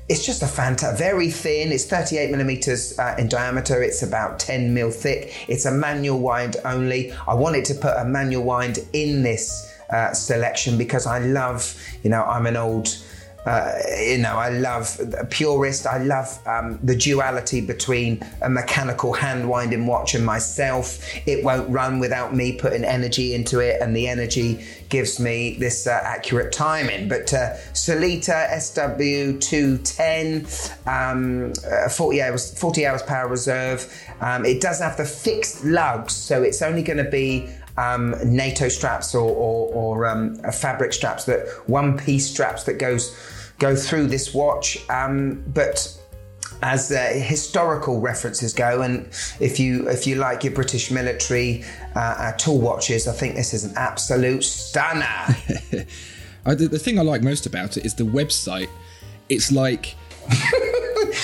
it's 0.09 0.25
just 0.25 0.43
a 0.43 0.47
fantastic, 0.47 0.99
very 0.99 1.31
thin. 1.31 1.71
It's 1.71 1.85
38 1.85 2.31
millimeters 2.31 2.99
uh, 2.99 3.15
in 3.19 3.29
diameter. 3.29 3.83
It's 3.83 4.03
about 4.03 4.39
10 4.39 4.73
mil 4.73 4.91
thick. 4.91 5.45
It's 5.49 5.67
a 5.67 5.71
manual 5.71 6.19
wind 6.21 6.57
only. 6.65 7.13
I 7.27 7.35
wanted 7.35 7.67
to 7.67 7.75
put 7.75 7.95
a 7.95 8.07
manual 8.07 8.43
wind 8.43 8.79
in 8.95 9.23
this 9.23 9.71
uh, 9.91 10.15
selection 10.15 10.79
because 10.79 11.07
I 11.07 11.19
love, 11.19 11.79
you 12.03 12.09
know, 12.09 12.23
I'm 12.23 12.47
an 12.47 12.57
old 12.57 12.89
uh, 13.49 13.73
you 13.99 14.19
know, 14.19 14.37
I 14.37 14.51
love 14.51 15.01
purist. 15.31 15.87
I 15.87 16.05
love 16.05 16.39
um, 16.47 16.79
the 16.83 16.95
duality 16.95 17.63
between 17.63 18.23
a 18.43 18.51
mechanical 18.51 19.15
hand 19.15 19.49
winding 19.49 19.87
watch 19.87 20.15
and 20.15 20.27
myself. 20.27 20.99
It 21.27 21.43
won't 21.43 21.71
run 21.71 21.99
without 21.99 22.35
me 22.35 22.53
putting 22.53 22.85
energy 22.85 23.35
into 23.35 23.61
it, 23.61 23.81
and 23.81 23.97
the 23.97 24.07
energy 24.07 24.63
gives 24.91 25.19
me 25.19 25.57
this 25.59 25.87
uh, 25.87 25.99
accurate 26.03 26.53
timing. 26.53 27.09
But 27.09 27.33
uh, 27.33 27.55
Sellita 27.73 28.51
SW210, 28.51 30.87
um, 30.87 31.55
uh, 31.67 31.89
40 31.89 32.23
hours, 32.23 32.59
40 32.59 32.87
hours 32.87 33.03
power 33.03 33.29
reserve. 33.29 33.91
Um, 34.21 34.45
it 34.45 34.61
does 34.61 34.81
have 34.81 34.99
the 34.99 35.07
fixed 35.07 35.65
lugs, 35.65 36.13
so 36.13 36.43
it's 36.43 36.61
only 36.61 36.83
going 36.83 37.03
to 37.03 37.11
be 37.11 37.49
um, 37.79 38.15
NATO 38.25 38.69
straps 38.69 39.15
or, 39.15 39.31
or, 39.31 39.73
or 39.73 40.07
um, 40.07 40.35
fabric 40.53 40.93
straps 40.93 41.25
that 41.25 41.49
one 41.67 41.97
piece 41.97 42.29
straps 42.29 42.65
that 42.65 42.75
goes 42.75 43.17
go 43.59 43.77
through 43.77 44.07
this 44.07 44.35
watch. 44.35 44.79
Um, 44.89 45.45
but 45.49 45.97
as 46.63 46.91
uh, 46.91 47.11
historical 47.15 48.01
references 48.01 48.53
go, 48.53 48.83
and 48.83 49.07
if 49.41 49.61
you 49.61 49.89
if 49.89 50.07
you 50.07 50.17
like 50.17 50.45
your 50.45 50.53
British 50.53 50.91
military 50.91 51.65
uh, 51.95 52.33
tool 52.33 52.61
watches, 52.61 53.07
I 53.07 53.13
think 53.13 53.35
this 53.35 53.55
is 53.55 53.65
an 53.65 53.75
absolute 53.77 54.43
stunner. 54.43 55.05
I, 56.47 56.55
the, 56.55 56.69
the 56.69 56.79
thing 56.79 56.99
I 56.99 57.03
like 57.03 57.23
most 57.23 57.47
about 57.47 57.77
it 57.77 57.85
is 57.85 57.95
the 57.95 58.05
website. 58.05 58.69
It's 59.29 59.53
like. 59.53 59.97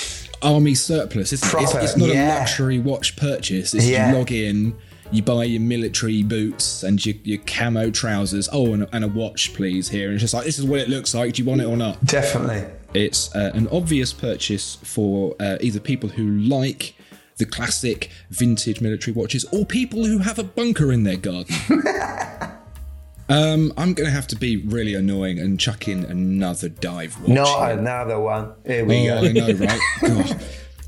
army 0.42 0.74
surplus, 0.74 1.32
isn't 1.32 1.48
Proper, 1.48 1.78
it? 1.78 1.82
It's, 1.82 1.92
it's 1.92 1.96
not 1.96 2.10
yeah. 2.10 2.36
a 2.36 2.40
luxury 2.40 2.78
watch 2.78 3.16
purchase. 3.16 3.72
It's 3.72 3.86
yeah. 3.86 4.10
you 4.10 4.18
log 4.18 4.30
in, 4.30 4.76
you 5.14 5.22
buy 5.22 5.44
your 5.44 5.60
military 5.60 6.24
boots 6.24 6.82
and 6.82 7.04
your, 7.04 7.14
your 7.22 7.38
camo 7.46 7.90
trousers. 7.90 8.48
Oh, 8.52 8.72
and 8.74 8.82
a, 8.82 8.88
and 8.92 9.04
a 9.04 9.08
watch, 9.08 9.54
please. 9.54 9.88
Here, 9.88 10.06
and 10.06 10.14
it's 10.14 10.22
just 10.22 10.34
like 10.34 10.44
this 10.44 10.58
is 10.58 10.64
what 10.64 10.80
it 10.80 10.88
looks 10.88 11.14
like. 11.14 11.34
Do 11.34 11.42
you 11.42 11.48
want 11.48 11.60
it 11.60 11.66
or 11.66 11.76
not? 11.76 12.04
Definitely. 12.04 12.64
It's 12.94 13.34
uh, 13.34 13.52
an 13.54 13.68
obvious 13.68 14.12
purchase 14.12 14.76
for 14.76 15.36
uh, 15.38 15.58
either 15.60 15.78
people 15.78 16.10
who 16.10 16.30
like 16.30 16.94
the 17.36 17.46
classic 17.46 18.10
vintage 18.30 18.80
military 18.80 19.12
watches 19.12 19.44
or 19.52 19.64
people 19.64 20.04
who 20.04 20.18
have 20.18 20.38
a 20.38 20.44
bunker 20.44 20.92
in 20.92 21.04
their 21.04 21.16
garden. 21.16 21.54
um, 23.28 23.72
I'm 23.76 23.94
going 23.94 24.06
to 24.06 24.10
have 24.10 24.26
to 24.28 24.36
be 24.36 24.56
really 24.56 24.94
annoying 24.94 25.38
and 25.38 25.58
chuck 25.58 25.88
in 25.88 26.04
another 26.04 26.68
dive 26.68 27.20
watch. 27.20 27.30
Not 27.30 27.68
here. 27.68 27.78
another 27.78 28.20
one. 28.20 28.52
Here 28.66 28.84
we 28.84 29.10
oh, 29.10 29.20
go. 29.22 29.28
I 29.28 29.32
know, 29.32 29.52
right? 29.52 29.80
God. 30.00 30.44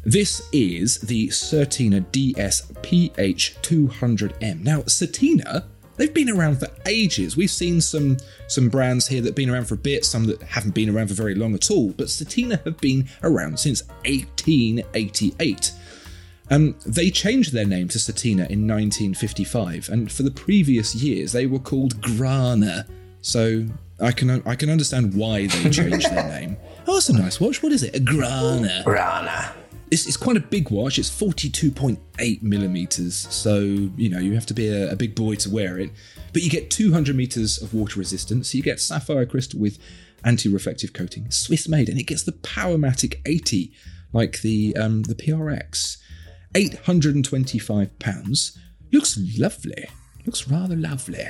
This 0.06 0.48
is 0.52 0.98
the 0.98 1.26
Certina 1.30 2.04
DS 2.12 2.70
PH200M. 2.70 4.62
Now, 4.62 4.82
Certina 4.82 5.64
they've 5.96 6.14
been 6.14 6.30
around 6.30 6.60
for 6.60 6.68
ages. 6.86 7.36
We've 7.36 7.50
seen 7.50 7.80
some 7.80 8.18
some 8.46 8.68
brands 8.68 9.08
here 9.08 9.20
that 9.20 9.30
have 9.30 9.34
been 9.34 9.50
around 9.50 9.64
for 9.64 9.74
a 9.74 9.78
bit, 9.78 10.04
some 10.04 10.26
that 10.26 10.40
haven't 10.42 10.76
been 10.76 10.88
around 10.94 11.08
for 11.08 11.14
very 11.14 11.34
long 11.34 11.54
at 11.54 11.72
all. 11.72 11.90
But 11.90 12.06
Certina 12.06 12.62
have 12.62 12.76
been 12.76 13.08
around 13.24 13.58
since 13.58 13.82
1888. 14.04 15.72
Um, 16.52 16.76
they 16.86 17.10
changed 17.10 17.52
their 17.52 17.66
name 17.66 17.88
to 17.88 17.98
Certina 17.98 18.48
in 18.48 18.68
1955, 18.68 19.88
and 19.88 20.12
for 20.12 20.22
the 20.22 20.30
previous 20.30 20.94
years 20.94 21.32
they 21.32 21.46
were 21.46 21.58
called 21.58 22.00
Grana. 22.00 22.86
So 23.22 23.66
I 24.00 24.12
can 24.12 24.40
I 24.46 24.54
can 24.54 24.70
understand 24.70 25.14
why 25.14 25.48
they 25.48 25.70
changed 25.70 26.08
their 26.12 26.28
name. 26.40 26.58
Oh, 26.86 26.94
that's 26.94 27.08
a 27.08 27.12
nice 27.12 27.40
watch. 27.40 27.60
What 27.60 27.72
is 27.72 27.82
it? 27.82 27.96
A 27.96 27.98
Grana. 27.98 28.82
Grana. 28.84 29.52
It's, 29.90 30.06
it's 30.06 30.16
quite 30.16 30.36
a 30.36 30.40
big 30.40 30.70
watch. 30.70 30.98
It's 30.98 31.08
42.8 31.10 32.42
millimeters, 32.42 33.14
so 33.32 33.60
you 33.60 34.08
know 34.08 34.18
you 34.18 34.34
have 34.34 34.46
to 34.46 34.54
be 34.54 34.68
a, 34.68 34.92
a 34.92 34.96
big 34.96 35.14
boy 35.14 35.36
to 35.36 35.50
wear 35.50 35.78
it. 35.78 35.90
But 36.32 36.42
you 36.42 36.50
get 36.50 36.70
200 36.70 37.14
meters 37.16 37.62
of 37.62 37.72
water 37.72 37.98
resistance. 37.98 38.50
So 38.50 38.56
You 38.58 38.62
get 38.64 38.80
sapphire 38.80 39.24
crystal 39.26 39.60
with 39.60 39.78
anti-reflective 40.24 40.92
coating, 40.92 41.30
Swiss 41.30 41.68
made, 41.68 41.88
and 41.88 41.98
it 42.00 42.04
gets 42.04 42.24
the 42.24 42.32
Powermatic 42.32 43.20
80 43.26 43.72
like 44.12 44.40
the 44.42 44.76
um, 44.76 45.02
the 45.04 45.14
PRX. 45.14 45.98
825 46.54 47.98
pounds. 47.98 48.58
Looks 48.92 49.18
lovely. 49.38 49.86
Looks 50.24 50.48
rather 50.48 50.74
lovely. 50.76 51.26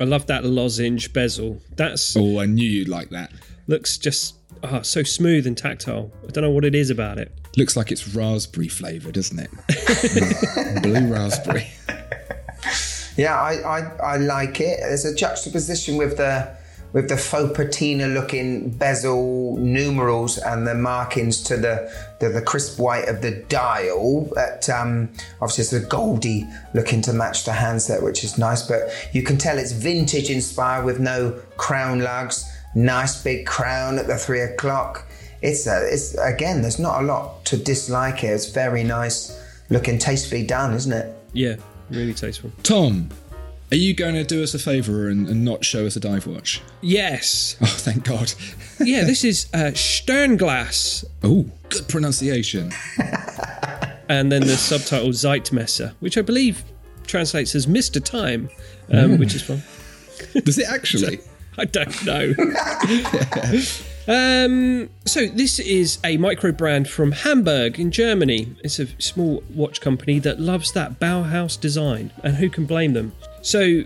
I 0.00 0.04
love 0.04 0.26
that 0.26 0.44
lozenge 0.44 1.12
bezel. 1.12 1.60
That's 1.76 2.16
Oh, 2.16 2.38
I 2.40 2.46
knew 2.46 2.68
you'd 2.68 2.88
like 2.88 3.10
that. 3.10 3.30
looks 3.66 3.98
just 3.98 4.36
ah, 4.62 4.82
so 4.82 5.02
smooth 5.02 5.46
and 5.46 5.56
tactile. 5.56 6.10
I 6.26 6.30
don't 6.30 6.42
know 6.44 6.50
what 6.50 6.64
it 6.64 6.74
is 6.74 6.90
about 6.90 7.18
it. 7.18 7.32
Looks 7.56 7.76
like 7.76 7.90
it's 7.90 8.14
raspberry 8.14 8.68
flavour, 8.68 9.10
doesn't 9.10 9.38
it? 9.38 10.82
Blue 10.82 11.12
raspberry. 11.12 11.68
Yeah, 13.18 13.34
I, 13.34 13.54
I, 13.54 13.80
I 14.00 14.16
like 14.16 14.60
it. 14.60 14.78
There's 14.78 15.04
a 15.04 15.12
juxtaposition 15.12 15.96
with 15.96 16.16
the 16.18 16.56
with 16.92 17.08
the 17.08 17.16
faux 17.16 17.54
patina 17.54 18.06
looking 18.06 18.70
bezel 18.70 19.56
numerals 19.58 20.38
and 20.38 20.66
the 20.66 20.74
markings 20.74 21.42
to 21.42 21.56
the 21.56 21.92
the, 22.20 22.30
the 22.30 22.40
crisp 22.40 22.78
white 22.78 23.08
of 23.08 23.20
the 23.20 23.32
dial. 23.48 24.30
But 24.32 24.68
um, 24.70 25.10
obviously 25.42 25.62
it's 25.62 25.84
a 25.84 25.88
goldy 25.88 26.46
looking 26.74 27.02
to 27.02 27.12
match 27.12 27.44
the 27.44 27.52
handset, 27.52 28.02
which 28.02 28.22
is 28.22 28.38
nice. 28.38 28.62
But 28.62 28.88
you 29.12 29.22
can 29.22 29.36
tell 29.36 29.58
it's 29.58 29.72
vintage 29.72 30.30
inspired 30.30 30.84
with 30.84 31.00
no 31.00 31.32
crown 31.56 32.00
lugs. 32.00 32.47
Nice 32.74 33.22
big 33.22 33.46
crown 33.46 33.98
at 33.98 34.06
the 34.06 34.16
three 34.16 34.40
o'clock. 34.40 35.06
It's 35.42 35.66
a, 35.66 35.86
it's 35.92 36.14
again. 36.14 36.62
There's 36.62 36.78
not 36.78 37.02
a 37.02 37.04
lot 37.04 37.44
to 37.46 37.56
dislike 37.56 38.18
here. 38.18 38.34
It's 38.34 38.50
very 38.50 38.84
nice 38.84 39.40
looking, 39.70 39.98
tastefully 39.98 40.44
done, 40.44 40.74
isn't 40.74 40.92
it? 40.92 41.14
Yeah, 41.32 41.56
really 41.90 42.14
tasteful. 42.14 42.50
Tom, 42.62 43.10
are 43.70 43.76
you 43.76 43.94
going 43.94 44.14
to 44.14 44.24
do 44.24 44.42
us 44.42 44.54
a 44.54 44.58
favour 44.58 45.08
and, 45.08 45.28
and 45.28 45.44
not 45.44 45.64
show 45.64 45.86
us 45.86 45.94
a 45.96 46.00
dive 46.00 46.26
watch? 46.26 46.62
Yes. 46.80 47.56
Oh, 47.62 47.66
thank 47.66 48.04
God. 48.04 48.32
Yeah, 48.80 49.02
this 49.02 49.24
is 49.24 49.48
uh, 49.52 49.72
Sternglas. 49.74 51.04
Oh, 51.24 51.50
good 51.68 51.88
pronunciation. 51.88 52.70
and 54.08 54.30
then 54.30 54.42
the 54.42 54.56
subtitle 54.56 55.08
Zeitmesser, 55.08 55.94
which 55.98 56.16
I 56.16 56.22
believe 56.22 56.62
translates 57.04 57.56
as 57.56 57.66
Mr. 57.66 58.02
Time, 58.02 58.50
um, 58.92 59.18
which 59.18 59.34
is 59.34 59.42
fun. 59.42 59.64
Does 60.44 60.58
it 60.58 60.68
actually? 60.68 61.18
I 61.60 61.64
don't 61.64 62.04
know. 62.06 62.34
um, 64.08 64.88
so 65.04 65.26
this 65.26 65.58
is 65.58 65.98
a 66.04 66.16
micro 66.16 66.52
brand 66.52 66.88
from 66.88 67.12
Hamburg 67.12 67.78
in 67.78 67.90
Germany. 67.90 68.54
It's 68.64 68.78
a 68.78 68.86
small 69.00 69.42
watch 69.54 69.80
company 69.80 70.18
that 70.20 70.40
loves 70.40 70.72
that 70.72 70.98
Bauhaus 71.00 71.60
design, 71.60 72.10
and 72.22 72.36
who 72.36 72.48
can 72.48 72.64
blame 72.64 72.92
them? 72.94 73.12
So, 73.42 73.82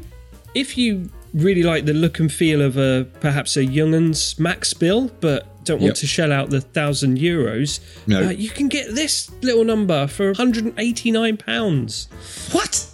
if 0.55 0.77
you 0.79 1.11
really 1.35 1.63
like 1.63 1.87
the 1.87 1.95
look 1.95 2.19
and 2.19 2.31
feel 2.31 2.61
of 2.61 2.77
a 2.77 3.07
perhaps 3.21 3.57
a 3.57 3.65
Junghans 3.65 4.39
Max 4.39 4.75
Bill, 4.75 5.11
but 5.21 5.47
don't 5.65 5.79
want 5.81 5.91
Yep. 5.93 5.97
to 5.97 6.07
shell 6.07 6.33
out 6.33 6.51
the 6.51 6.61
thousand 6.61 7.19
euros, 7.19 7.81
No. 8.07 8.27
uh, 8.27 8.31
you 8.31 8.51
can 8.51 8.69
get 8.69 8.95
this 8.95 9.31
little 9.43 9.65
number 9.65 10.07
for 10.09 10.33
189 10.33 11.37
pounds. 11.39 12.09
What? 12.53 12.87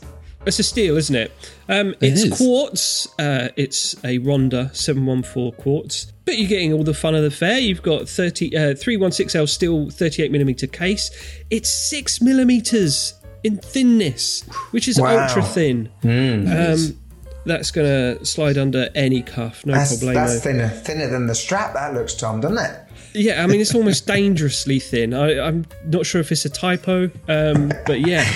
It's 0.47 0.59
a 0.59 0.63
steel, 0.63 0.97
isn't 0.97 1.15
it? 1.17 1.33
Um, 1.69 1.95
it's 2.01 2.23
is. 2.23 2.37
quartz. 2.37 3.07
Uh, 3.19 3.49
it's 3.57 4.03
a 4.05 4.19
Ronda 4.19 4.71
714 4.73 5.53
quartz. 5.61 6.13
But 6.25 6.39
you're 6.39 6.49
getting 6.49 6.73
all 6.73 6.85
the 6.85 6.95
fun 6.95 7.15
of 7.15 7.23
the 7.23 7.31
fair. 7.31 7.59
You've 7.59 7.83
got 7.83 8.09
30, 8.09 8.57
uh, 8.57 8.61
316L 8.75 9.49
steel 9.49 9.87
38mm 9.87 10.73
case. 10.73 11.11
It's 11.51 11.69
6 11.69 12.21
millimeters 12.23 13.15
in 13.45 13.59
thinness, 13.59 14.43
which 14.71 14.89
is 14.89 15.01
Wow. 15.01 15.23
ultra 15.25 15.43
thin. 15.43 15.91
Um, 16.05 16.99
that's 17.45 17.71
going 17.71 18.17
to 18.19 18.25
slide 18.25 18.59
under 18.59 18.89
any 18.95 19.23
cuff, 19.23 19.65
no 19.67 19.73
That's, 19.75 19.95
problemo. 19.97 20.15
that's 20.15 20.41
thinner, 20.41 20.69
thinner 20.69 21.09
than 21.09 21.27
the 21.27 21.35
strap. 21.35 21.73
That 21.75 21.95
looks, 21.95 22.15
Tom, 22.15 22.41
doesn't 22.41 22.59
it? 22.59 22.79
Yeah, 23.15 23.43
I 23.43 23.47
mean, 23.47 23.61
it's 23.61 23.75
almost 23.75 24.07
dangerously 24.07 24.79
thin. 24.81 25.15
I, 25.15 25.41
I'm 25.41 25.67
not 25.87 26.05
sure 26.07 26.21
if 26.21 26.31
it's 26.31 26.45
a 26.45 26.51
typo, 26.51 27.11
um, 27.27 27.73
but 27.87 28.01
yeah, 28.07 28.31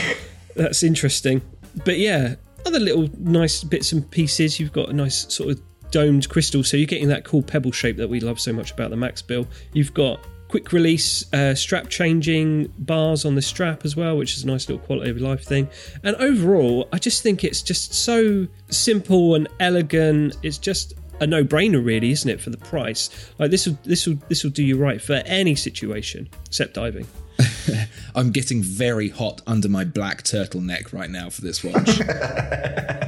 that's 0.57 0.83
interesting. 0.83 1.43
But 1.85 1.99
yeah, 1.99 2.37
other 2.67 2.81
little 2.81 3.09
nice 3.19 3.65
bits 3.65 3.93
and 3.93 4.09
pieces. 4.11 4.61
You've 4.61 4.73
got 4.73 4.89
a 4.89 4.93
nice 4.93 5.33
sort 5.33 5.51
of 5.51 5.63
domed 5.91 6.29
crystal, 6.29 6.65
so 6.65 6.77
you're 6.77 6.87
getting 6.87 7.09
that 7.09 7.25
cool 7.25 7.43
pebble 7.43 7.73
shape 7.73 7.97
that 7.99 8.09
we 8.09 8.21
love 8.21 8.41
so 8.41 8.53
much 8.53 8.73
about 8.73 8.91
the 8.91 8.97
Max 8.97 9.23
Bill. 9.23 9.47
You've 9.73 9.95
got 9.95 10.21
quick 10.49 10.73
release 10.73 11.33
uh, 11.33 11.55
strap 11.55 11.89
changing 11.89 12.71
bars 12.81 13.25
on 13.25 13.35
the 13.35 13.41
strap 13.41 13.87
as 13.87 13.97
well, 13.97 14.19
which 14.19 14.37
is 14.37 14.45
a 14.45 14.47
nice 14.47 14.69
little 14.69 14.85
quality 14.85 15.11
of 15.11 15.17
life 15.17 15.45
thing. 15.45 15.69
And 16.03 16.15
overall, 16.17 16.89
I 16.93 16.99
just 16.99 17.23
think 17.23 17.43
it's 17.43 17.63
just 17.63 17.95
so 17.95 18.47
simple 18.69 19.35
and 19.35 19.49
elegant. 19.61 20.37
It's 20.43 20.59
just 20.59 20.93
a 21.21 21.27
no-brainer, 21.27 21.83
really, 21.83 22.11
isn't 22.11 22.29
it, 22.29 22.39
for 22.39 22.51
the 22.51 22.59
price? 22.59 23.33
Like 23.39 23.51
this 23.51 23.67
will 23.67 23.79
this 23.85 24.07
will 24.07 24.17
this 24.29 24.45
will 24.45 24.51
do 24.51 24.63
you 24.63 24.77
right 24.77 25.01
for 25.01 25.23
any 25.25 25.55
situation 25.55 26.29
except 26.47 26.75
diving. 26.75 27.07
I'm 28.14 28.31
getting 28.31 28.62
very 28.62 29.09
hot 29.09 29.40
under 29.47 29.68
my 29.68 29.85
black 29.85 30.23
turtleneck 30.23 30.92
right 30.92 31.11
now 31.11 31.31
for 31.31 31.42
this 31.42 31.62
watch. 31.64 32.01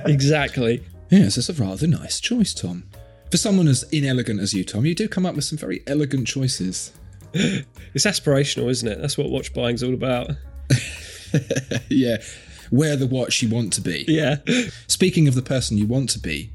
Exactly. 0.06 0.84
yes, 1.08 1.38
it's 1.38 1.48
a 1.48 1.54
rather 1.54 1.86
nice 1.86 2.20
choice, 2.20 2.52
Tom. 2.52 2.84
For 3.30 3.38
someone 3.38 3.68
as 3.68 3.84
inelegant 3.84 4.38
as 4.38 4.52
you, 4.52 4.62
Tom, 4.62 4.84
you 4.84 4.94
do 4.94 5.08
come 5.08 5.24
up 5.24 5.34
with 5.34 5.44
some 5.44 5.56
very 5.56 5.82
elegant 5.86 6.26
choices. 6.26 6.92
It's 7.94 8.06
aspirational, 8.06 8.68
isn't 8.70 8.88
it? 8.88 9.00
That's 9.00 9.16
what 9.16 9.30
watch 9.30 9.54
buying's 9.54 9.84
all 9.84 9.94
about. 9.94 10.32
yeah, 11.88 12.16
wear 12.72 12.96
the 12.96 13.06
watch 13.06 13.40
you 13.40 13.48
want 13.48 13.72
to 13.74 13.80
be. 13.80 14.04
Yeah. 14.08 14.38
Speaking 14.88 15.28
of 15.28 15.36
the 15.36 15.42
person 15.42 15.78
you 15.78 15.86
want 15.86 16.10
to 16.10 16.18
be, 16.18 16.50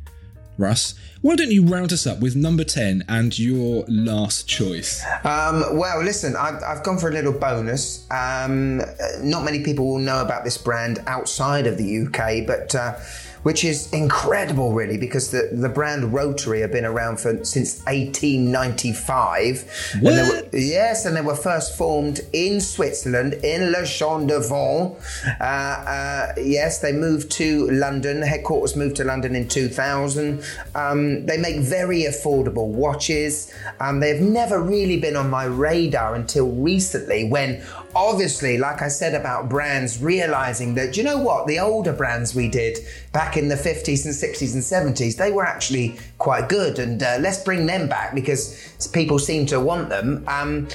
Russ, 0.59 0.93
why 1.21 1.35
don't 1.35 1.51
you 1.51 1.63
round 1.65 1.93
us 1.93 2.05
up 2.05 2.19
with 2.19 2.35
number 2.35 2.65
10 2.65 3.05
and 3.07 3.37
your 3.39 3.85
last 3.87 4.47
choice? 4.47 5.03
Um, 5.23 5.77
well, 5.77 6.03
listen, 6.03 6.35
I've, 6.35 6.61
I've 6.61 6.83
gone 6.83 6.97
for 6.97 7.09
a 7.09 7.13
little 7.13 7.31
bonus. 7.31 8.05
Um, 8.11 8.81
not 9.21 9.45
many 9.45 9.63
people 9.63 9.87
will 9.87 9.99
know 9.99 10.21
about 10.21 10.43
this 10.43 10.57
brand 10.57 10.99
outside 11.07 11.65
of 11.65 11.77
the 11.77 12.05
UK, 12.05 12.45
but 12.45 12.75
uh, 12.75 12.95
which 13.43 13.63
is 13.63 13.91
incredible, 13.93 14.73
really, 14.73 14.97
because 14.97 15.31
the, 15.31 15.49
the 15.51 15.69
brand 15.69 16.13
Rotary 16.13 16.61
have 16.61 16.71
been 16.71 16.85
around 16.85 17.19
for 17.19 17.43
since 17.45 17.79
1895. 17.85 19.91
And 19.95 20.03
were- 20.03 20.49
yes, 20.53 21.05
and 21.05 21.15
they 21.15 21.21
were 21.21 21.35
first 21.35 21.77
formed 21.77 22.21
in 22.33 22.61
Switzerland, 22.61 23.33
in 23.43 23.71
La 23.71 23.85
Chaux-de-Fonds. 23.85 24.95
Uh, 25.39 25.43
uh, 25.43 26.33
yes, 26.37 26.79
they 26.79 26.91
moved 26.91 27.31
to 27.31 27.69
London. 27.71 28.19
The 28.19 28.27
headquarters 28.27 28.75
moved 28.75 28.97
to 28.97 29.03
London 29.03 29.35
in 29.35 29.47
2000. 29.47 30.43
Um, 30.75 31.25
they 31.25 31.37
make 31.37 31.59
very 31.59 32.03
affordable 32.03 32.67
watches. 32.67 33.51
Um, 33.79 33.99
they've 33.99 34.21
never 34.21 34.61
really 34.61 34.99
been 34.99 35.15
on 35.15 35.29
my 35.29 35.45
radar 35.45 36.15
until 36.15 36.49
recently 36.49 37.29
when 37.29 37.61
obviously 37.95 38.57
like 38.57 38.81
i 38.81 38.87
said 38.87 39.15
about 39.15 39.49
brands 39.49 40.01
realizing 40.01 40.75
that 40.75 40.95
you 40.95 41.03
know 41.03 41.17
what 41.17 41.47
the 41.47 41.59
older 41.59 41.93
brands 41.93 42.35
we 42.35 42.47
did 42.47 42.77
back 43.11 43.35
in 43.35 43.47
the 43.47 43.55
50s 43.55 44.05
and 44.05 44.13
60s 44.13 44.53
and 44.53 44.95
70s 44.95 45.17
they 45.17 45.31
were 45.31 45.45
actually 45.45 45.97
quite 46.17 46.47
good 46.49 46.77
and 46.79 47.01
uh, 47.01 47.17
let's 47.19 47.43
bring 47.43 47.65
them 47.65 47.89
back 47.89 48.13
because 48.13 48.77
people 48.93 49.17
seem 49.17 49.45
to 49.45 49.59
want 49.59 49.89
them 49.89 50.23
um, 50.27 50.67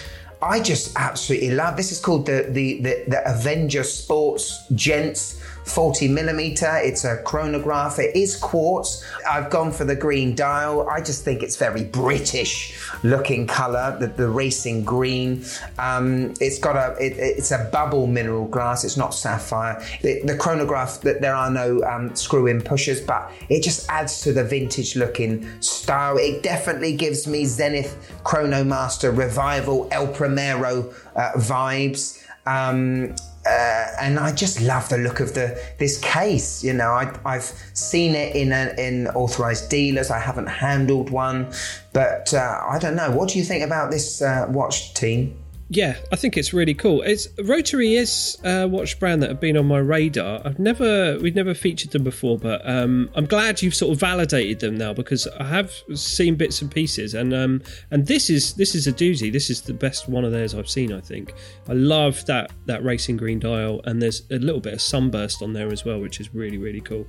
I 0.43 0.61
just 0.61 0.93
absolutely 0.97 1.53
love 1.53 1.79
this. 1.79 1.91
Is 1.91 2.01
called 2.01 2.27
the 2.27 2.47
the 2.51 2.83
the, 2.83 3.05
the 3.09 3.23
Avenger 3.31 3.83
Sports 3.83 4.67
Gents 4.75 5.41
40 5.65 6.09
millimeter. 6.09 6.71
It's 6.77 7.05
a 7.05 7.17
chronograph. 7.23 7.99
It 7.99 8.15
is 8.15 8.37
quartz. 8.37 9.05
I've 9.29 9.51
gone 9.51 9.73
for 9.73 9.85
the 9.85 9.97
green 9.97 10.35
dial. 10.35 10.89
I 10.89 11.01
just 11.01 11.25
think 11.25 11.43
it's 11.43 11.57
very 11.57 11.85
British 11.85 12.79
looking 13.03 13.47
color. 13.47 13.97
The, 13.99 14.09
the 14.09 14.29
racing 14.29 14.85
green. 14.85 15.45
Um, 15.79 16.35
it's 16.41 16.59
got 16.59 16.77
a 16.77 16.97
it, 17.03 17.15
it's 17.19 17.51
a 17.51 17.69
bubble 17.73 18.07
mineral 18.07 18.47
glass. 18.47 18.85
It's 18.85 18.97
not 18.97 19.15
sapphire. 19.15 19.83
The, 20.03 20.23
the 20.23 20.37
chronograph 20.37 21.01
that 21.01 21.21
there 21.21 21.35
are 21.35 21.51
no 21.51 21.83
um, 21.85 22.15
screw 22.15 22.47
in 22.47 22.61
pushers, 22.61 23.01
but 23.01 23.31
it 23.49 23.63
just 23.63 23.89
adds 23.89 24.21
to 24.23 24.33
the 24.33 24.45
vintage 24.45 24.97
looking 24.97 25.49
style. 25.61 26.19
It 26.19 26.43
definitely 26.43 26.97
gives 26.97 27.27
me 27.27 27.45
Zenith 27.47 27.97
Chronomaster 28.25 29.17
Revival 29.17 29.89
El 29.91 30.09
Primero 30.09 30.93
uh, 31.17 31.33
vibes. 31.37 32.21
Um, 32.47 33.15
uh, 33.47 33.87
and 34.01 34.19
I 34.19 34.33
just 34.33 34.61
love 34.61 34.89
the 34.89 34.99
look 34.99 35.21
of 35.21 35.35
the 35.35 35.61
this 35.79 35.99
case. 35.99 36.65
You 36.65 36.73
know, 36.73 36.93
I, 36.93 37.13
have 37.25 37.53
seen 37.75 38.15
it 38.15 38.35
in 38.35 38.53
a, 38.53 38.75
in 38.79 39.09
authorized 39.09 39.69
dealers. 39.69 40.11
I 40.11 40.19
haven't 40.19 40.47
handled 40.47 41.11
one, 41.11 41.53
but 41.93 42.33
uh, 42.33 42.61
I 42.67 42.79
don't 42.79 42.97
know. 42.97 43.11
What 43.11 43.29
do 43.29 43.39
you 43.39 43.45
think 43.45 43.63
about 43.63 43.91
this 43.91 44.23
uh, 44.23 44.47
watch 44.49 44.95
team? 44.95 45.44
Yeah, 45.75 45.97
I 46.13 46.17
think 46.17 46.37
it's 46.37 46.53
really 46.53 46.73
cool. 46.73 47.03
It's 47.03 47.27
Rotary 47.43 47.97
is 47.97 48.39
a 48.45 48.69
watch 48.69 49.01
brand 49.01 49.21
that 49.25 49.29
have 49.31 49.41
been 49.41 49.57
on 49.57 49.67
my 49.67 49.79
radar. 49.79 50.41
I've 50.45 50.61
never 50.61 51.19
we've 51.19 51.35
never 51.35 51.53
featured 51.53 51.91
them 51.91 52.05
before, 52.05 52.39
but 52.39 52.63
um, 52.65 53.11
I'm 53.17 53.27
glad 53.27 53.61
you've 53.61 53.75
sort 53.75 53.93
of 53.93 53.99
validated 53.99 54.61
them 54.61 54.79
now 54.79 54.93
because 54.93 55.27
I 55.27 55.43
have 55.43 55.73
seen 55.97 56.37
bits 56.37 56.63
and 56.63 56.71
pieces, 56.71 57.15
and 57.15 57.35
um, 57.35 57.61
and 57.91 58.07
this 58.07 58.31
is 58.31 58.55
this 58.55 58.77
is 58.77 58.87
a 58.87 58.93
doozy. 58.93 59.33
This 59.33 59.51
is 59.51 59.63
the 59.63 59.75
best 59.75 60.09
one 60.09 60.25
of 60.25 60.31
theirs 60.31 60.55
I've 60.55 60.71
seen. 60.71 60.93
I 60.93 61.01
think 61.01 61.35
I 61.69 61.73
love 61.73 62.25
that 62.27 62.53
that 62.67 62.85
racing 62.85 63.17
green 63.17 63.41
dial, 63.41 63.81
and 63.83 64.01
there's 64.01 64.23
a 64.31 64.39
little 64.39 64.61
bit 64.61 64.75
of 64.75 64.81
sunburst 64.81 65.43
on 65.43 65.55
there 65.55 65.73
as 65.73 65.85
well, 65.85 65.99
which 65.99 66.21
is 66.21 66.33
really 66.33 66.59
really 66.59 66.83
cool. 66.83 67.05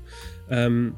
Um, 0.50 0.98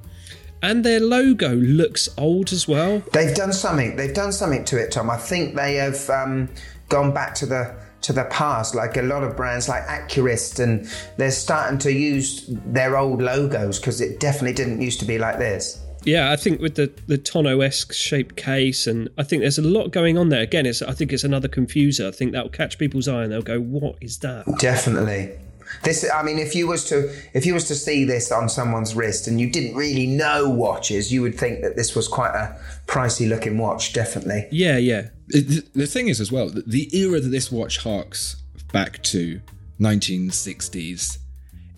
and 0.61 0.83
their 0.83 1.01
logo 1.01 1.53
looks 1.53 2.09
old 2.17 2.51
as 2.51 2.67
well. 2.67 3.03
They've 3.13 3.35
done 3.35 3.53
something. 3.53 3.95
They've 3.95 4.13
done 4.13 4.31
something 4.31 4.65
to 4.65 4.81
it, 4.81 4.91
Tom. 4.91 5.09
I 5.09 5.17
think 5.17 5.55
they 5.55 5.75
have 5.75 6.09
um, 6.09 6.49
gone 6.89 7.13
back 7.13 7.35
to 7.35 7.45
the 7.45 7.75
to 8.01 8.13
the 8.13 8.25
past, 8.25 8.75
like 8.75 8.95
a 8.95 9.01
lot 9.01 9.23
of 9.23 9.35
brands 9.35 9.67
like 9.67 9.83
Accurist, 9.87 10.59
and 10.59 10.87
they're 11.17 11.31
starting 11.31 11.77
to 11.79 11.91
use 11.91 12.45
their 12.47 12.97
old 12.97 13.21
logos 13.21 13.79
because 13.79 14.01
it 14.01 14.19
definitely 14.19 14.53
didn't 14.53 14.81
used 14.81 14.99
to 14.99 15.05
be 15.05 15.17
like 15.17 15.39
this. 15.39 15.83
Yeah, 16.03 16.31
I 16.31 16.35
think 16.35 16.61
with 16.61 16.75
the 16.75 16.91
the 17.07 17.17
Tonneau 17.17 17.59
esque 17.59 17.93
shaped 17.93 18.35
case, 18.37 18.87
and 18.87 19.09
I 19.17 19.23
think 19.23 19.41
there's 19.41 19.57
a 19.57 19.63
lot 19.63 19.91
going 19.91 20.17
on 20.17 20.29
there. 20.29 20.41
Again, 20.41 20.65
it's 20.65 20.81
I 20.81 20.93
think 20.93 21.11
it's 21.11 21.23
another 21.23 21.47
confuser. 21.47 22.07
I 22.07 22.11
think 22.11 22.31
that 22.31 22.43
will 22.43 22.49
catch 22.49 22.77
people's 22.77 23.07
eye, 23.07 23.23
and 23.23 23.31
they'll 23.31 23.41
go, 23.41 23.59
"What 23.59 23.95
is 23.99 24.19
that?" 24.19 24.45
Definitely. 24.59 25.37
This, 25.83 26.09
I 26.09 26.23
mean, 26.23 26.39
if 26.39 26.55
you 26.55 26.67
was 26.67 26.85
to 26.85 27.13
if 27.33 27.45
you 27.45 27.53
was 27.53 27.65
to 27.65 27.75
see 27.75 28.05
this 28.05 28.31
on 28.31 28.47
someone's 28.47 28.95
wrist 28.95 29.27
and 29.27 29.41
you 29.41 29.49
didn't 29.49 29.75
really 29.75 30.07
know 30.07 30.49
watches, 30.49 31.11
you 31.11 31.21
would 31.21 31.37
think 31.37 31.61
that 31.61 31.75
this 31.75 31.95
was 31.95 32.07
quite 32.07 32.33
a 32.35 32.57
pricey 32.97 33.29
looking 33.29 33.57
watch. 33.57 33.93
Definitely. 33.93 34.47
Yeah, 34.51 34.77
yeah. 34.77 35.09
The 35.27 35.87
thing 35.87 36.07
is, 36.07 36.19
as 36.19 36.31
well, 36.31 36.49
the 36.49 36.89
era 36.97 37.19
that 37.19 37.29
this 37.29 37.51
watch 37.51 37.79
harks 37.79 38.37
back 38.73 39.03
to, 39.03 39.41
1960s, 39.79 41.17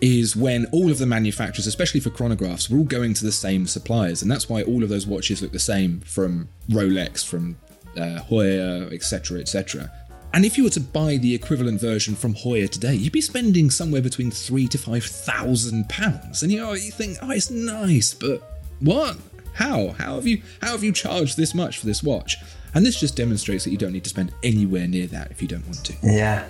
is 0.02 0.36
when 0.36 0.66
all 0.68 0.90
of 0.90 0.98
the 0.98 1.06
manufacturers, 1.06 1.68
especially 1.68 2.00
for 2.00 2.10
chronographs, 2.10 2.70
were 2.70 2.78
all 2.78 2.86
going 2.86 3.14
to 3.16 3.26
the 3.26 3.32
same 3.32 3.68
suppliers, 3.68 4.22
and 4.22 4.32
that's 4.32 4.48
why 4.48 4.62
all 4.64 4.82
of 4.84 4.90
those 4.90 5.06
watches 5.06 5.42
look 5.42 5.52
the 5.52 5.60
same 5.60 6.00
from 6.02 6.48
Rolex, 6.70 7.26
from 7.26 7.58
uh, 7.98 8.22
Heuer, 8.30 8.94
etc., 8.94 9.40
etc. 9.40 9.92
And 10.34 10.46
if 10.46 10.58
you 10.58 10.64
were 10.64 10.70
to 10.70 10.80
buy 10.80 11.18
the 11.18 11.34
equivalent 11.34 11.82
version 11.82 12.16
from 12.16 12.36
Heuer 12.36 12.70
today, 12.70 12.94
you'd 12.94 13.12
be 13.12 13.20
spending 13.20 13.72
somewhere 13.72 14.02
between 14.02 14.32
three 14.32 14.68
to 14.68 14.78
five 14.78 15.04
thousand 15.04 15.90
pounds. 15.90 16.44
And 16.44 16.52
you 16.52 16.60
know, 16.60 16.74
you 16.74 16.92
think, 16.92 17.18
oh, 17.22 17.32
it's 17.32 17.50
nice, 17.50 18.14
but 18.14 18.62
what? 18.80 19.18
How? 19.60 19.89
How 19.89 20.15
have 20.15 20.26
you 20.26 20.41
how 20.62 20.72
have 20.72 20.86
you 20.86 20.93
charged 20.93 21.36
this 21.36 21.54
much 21.54 21.80
for 21.80 21.86
this 21.86 22.02
watch? 22.02 22.38
And 22.74 22.86
this 22.86 22.98
just 22.98 23.17
demonstrates 23.17 23.65
that 23.65 23.72
you 23.72 23.78
don't 23.78 23.91
need 23.91 24.06
to 24.06 24.10
spend 24.10 24.34
anywhere 24.41 24.88
near 24.88 25.06
that 25.08 25.32
if 25.32 25.41
you 25.41 25.50
don't 25.50 25.65
want 25.65 25.84
to. 25.84 25.93
Yeah. 26.02 26.48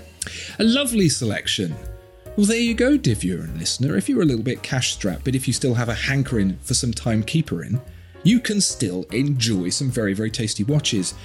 A 0.60 0.64
lovely 0.64 1.10
selection. 1.10 1.76
Well, 2.38 2.46
there 2.46 2.60
you 2.60 2.76
go, 2.76 2.98
viewer 3.00 3.42
and 3.42 3.58
listener. 3.58 3.98
If 3.98 4.10
you're 4.10 4.22
a 4.22 4.26
little 4.26 4.44
bit 4.44 4.62
cash 4.62 4.94
strapped, 4.94 5.26
but 5.26 5.34
if 5.34 5.48
you 5.48 5.54
still 5.54 5.74
have 5.74 5.90
a 5.90 5.96
hankering 5.96 6.60
for 6.62 6.76
some 6.76 6.92
timekeepering, 6.92 7.82
you 8.22 8.40
can 8.40 8.62
still 8.62 9.06
enjoy 9.12 9.70
some 9.70 9.90
very, 9.90 10.14
very 10.14 10.30
tasty 10.30 10.64
watches. 10.64 11.16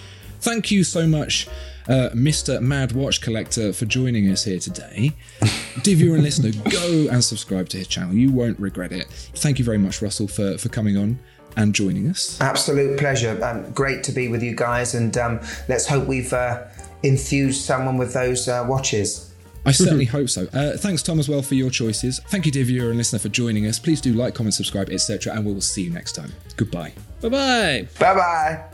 Thank 0.40 0.70
you 0.70 0.85
so 0.85 1.07
much, 1.07 1.49
uh, 1.87 2.11
Mr. 2.14 2.62
Mad 2.62 2.92
Watch 2.92 3.20
Collector, 3.20 3.75
for 3.75 3.85
joining 3.85 4.31
us 4.31 4.44
here 4.44 4.59
today. 4.59 5.12
Viewer 5.83 6.14
and 6.14 6.25
listener, 6.25 6.51
go 6.70 7.09
and 7.11 7.23
subscribe 7.23 7.68
to 7.70 7.77
his 7.77 7.88
channel. 7.88 8.14
You 8.14 8.33
won't 8.33 8.59
regret 8.59 8.92
it. 8.92 9.07
Thank 9.35 9.59
you 9.59 9.64
very 9.66 9.79
much, 9.79 10.01
Russell, 10.01 10.29
for, 10.29 10.57
for 10.57 10.70
coming 10.70 10.97
on 10.97 11.18
and 11.57 11.75
joining 11.75 12.09
us. 12.09 12.40
Absolute 12.40 12.99
pleasure. 12.99 13.43
Um, 13.45 13.71
great 13.73 14.05
to 14.05 14.12
be 14.12 14.29
with 14.29 14.43
you 14.43 14.55
guys, 14.55 14.95
and 14.95 15.17
um, 15.19 15.40
let's 15.69 15.87
hope 15.87 16.07
we've 16.07 16.33
uh, 16.33 16.64
enthused 17.03 17.64
someone 17.64 17.99
with 17.99 18.12
those 18.12 18.49
uh, 18.49 18.64
watches. 18.69 19.33
I 19.67 19.73
certainly 19.73 20.05
hope 20.17 20.29
so. 20.29 20.47
Uh, 20.53 20.77
thanks, 20.77 21.03
Tom, 21.03 21.19
as 21.19 21.29
well, 21.29 21.43
for 21.43 21.55
your 21.55 21.71
choices. 21.71 22.21
Thank 22.29 22.47
you, 22.47 22.53
dear 22.53 22.64
viewer 22.64 22.88
and 22.88 22.99
listener, 22.99 23.19
for 23.19 23.29
joining 23.29 23.67
us. 23.67 23.79
Please 23.79 24.01
do 24.01 24.12
like, 24.12 24.35
comment, 24.35 24.55
subscribe, 24.55 24.90
etc., 24.90 25.33
and 25.35 25.45
we 25.45 25.53
will 25.53 25.61
see 25.61 25.83
you 25.83 25.90
next 25.90 26.12
time. 26.12 26.33
Goodbye. 26.57 26.93
Bye 27.21 27.29
bye. 27.29 27.88
Bye 27.99 28.14
bye. 28.14 28.74